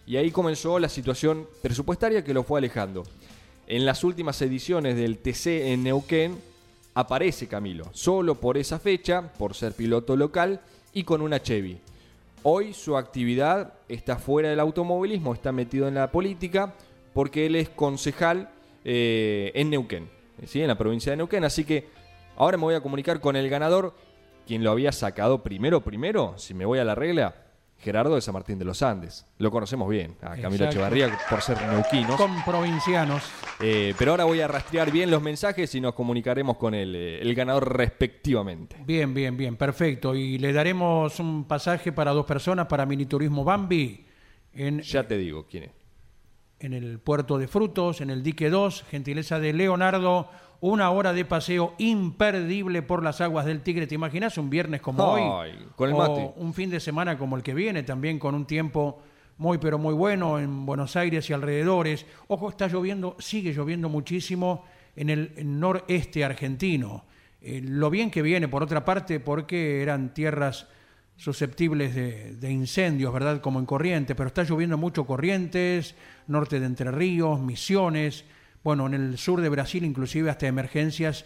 [0.06, 3.04] y ahí comenzó la situación presupuestaria que lo fue alejando.
[3.68, 6.49] En las últimas ediciones del TC en Neuquén
[6.94, 10.60] aparece Camilo, solo por esa fecha, por ser piloto local
[10.92, 11.78] y con una Chevy.
[12.42, 16.74] Hoy su actividad está fuera del automovilismo, está metido en la política,
[17.12, 18.48] porque él es concejal
[18.84, 20.08] eh, en Neuquén,
[20.46, 20.62] ¿sí?
[20.62, 21.44] en la provincia de Neuquén.
[21.44, 21.88] Así que
[22.36, 23.94] ahora me voy a comunicar con el ganador,
[24.46, 27.34] quien lo había sacado primero, primero, si me voy a la regla,
[27.80, 29.26] Gerardo de San Martín de los Andes.
[29.38, 30.70] Lo conocemos bien, a Camilo Exacto.
[30.70, 32.16] Echevarría por ser neuquinos.
[32.16, 33.22] Con provincianos.
[33.60, 37.20] Eh, pero ahora voy a rastrear bien los mensajes y nos comunicaremos con el, eh,
[37.22, 38.76] el ganador respectivamente.
[38.84, 40.14] Bien, bien, bien, perfecto.
[40.14, 44.06] Y le daremos un pasaje para dos personas para Mini Turismo Bambi
[44.52, 45.70] en, Ya te digo quién es.
[46.60, 50.28] en el puerto de Frutos, en el dique 2, gentileza de Leonardo.
[50.62, 53.86] Una hora de paseo imperdible por las aguas del Tigre.
[53.86, 55.66] ¿Te imaginas un viernes como Ay, hoy?
[55.74, 56.32] con el O mate.
[56.36, 59.00] un fin de semana como el que viene, también con un tiempo
[59.38, 62.04] muy, pero muy bueno en Buenos Aires y alrededores.
[62.28, 64.64] Ojo, está lloviendo, sigue lloviendo muchísimo
[64.96, 67.04] en el noreste argentino.
[67.40, 70.66] Eh, lo bien que viene, por otra parte, porque eran tierras
[71.16, 73.40] susceptibles de, de incendios, ¿verdad?
[73.40, 75.94] Como en Corrientes, pero está lloviendo mucho Corrientes,
[76.26, 78.26] norte de Entre Ríos, Misiones,
[78.62, 81.24] bueno, en el sur de Brasil inclusive hasta emergencias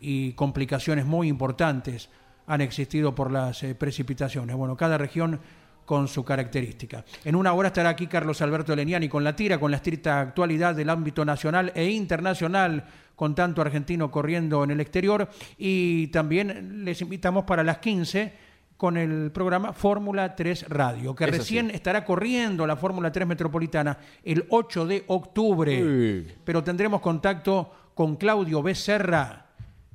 [0.00, 2.08] y complicaciones muy importantes
[2.46, 4.54] han existido por las eh, precipitaciones.
[4.56, 5.40] Bueno, cada región
[5.84, 7.04] con su característica.
[7.24, 10.74] En una hora estará aquí Carlos Alberto Leniani con la tira, con la estricta actualidad
[10.74, 12.84] del ámbito nacional e internacional,
[13.14, 15.28] con tanto argentino corriendo en el exterior.
[15.56, 18.45] Y también les invitamos para las 15
[18.76, 24.44] con el programa Fórmula 3 Radio, que recién estará corriendo la Fórmula 3 Metropolitana el
[24.50, 25.82] 8 de octubre.
[25.82, 26.34] Uy.
[26.44, 29.46] Pero tendremos contacto con Claudio Becerra,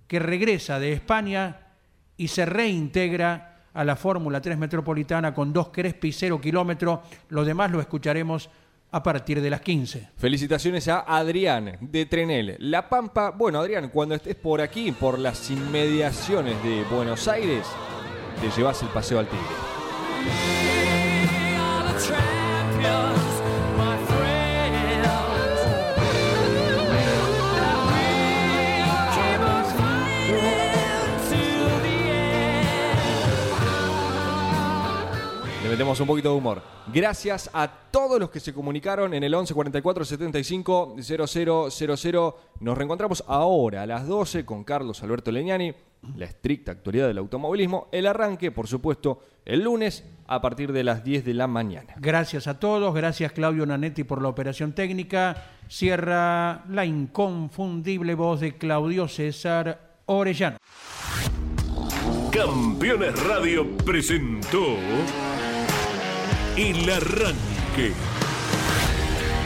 [0.07, 1.59] que regresa de España
[2.17, 6.99] y se reintegra a la Fórmula 3 Metropolitana con dos Crespi y cero kilómetros.
[7.29, 8.49] Lo demás lo escucharemos
[8.91, 10.09] a partir de las 15.
[10.17, 12.57] Felicitaciones a Adrián de Trenel.
[12.59, 17.65] La Pampa, bueno Adrián, cuando estés por aquí, por las inmediaciones de Buenos Aires,
[18.41, 19.45] te llevas el paseo al Tigre.
[35.63, 36.63] Le metemos un poquito de humor.
[36.91, 42.33] Gracias a todos los que se comunicaron en el 11 44 75 0000.
[42.59, 45.75] Nos reencontramos ahora a las 12 con Carlos Alberto Leñani,
[46.15, 47.87] la estricta actualidad del automovilismo.
[47.91, 51.93] El arranque, por supuesto, el lunes a partir de las 10 de la mañana.
[51.97, 55.43] Gracias a todos, gracias Claudio Nanetti por la operación técnica.
[55.67, 60.57] Cierra la inconfundible voz de Claudio César Orellano.
[62.31, 64.77] Campeones Radio presentó
[66.55, 67.93] El Arranque.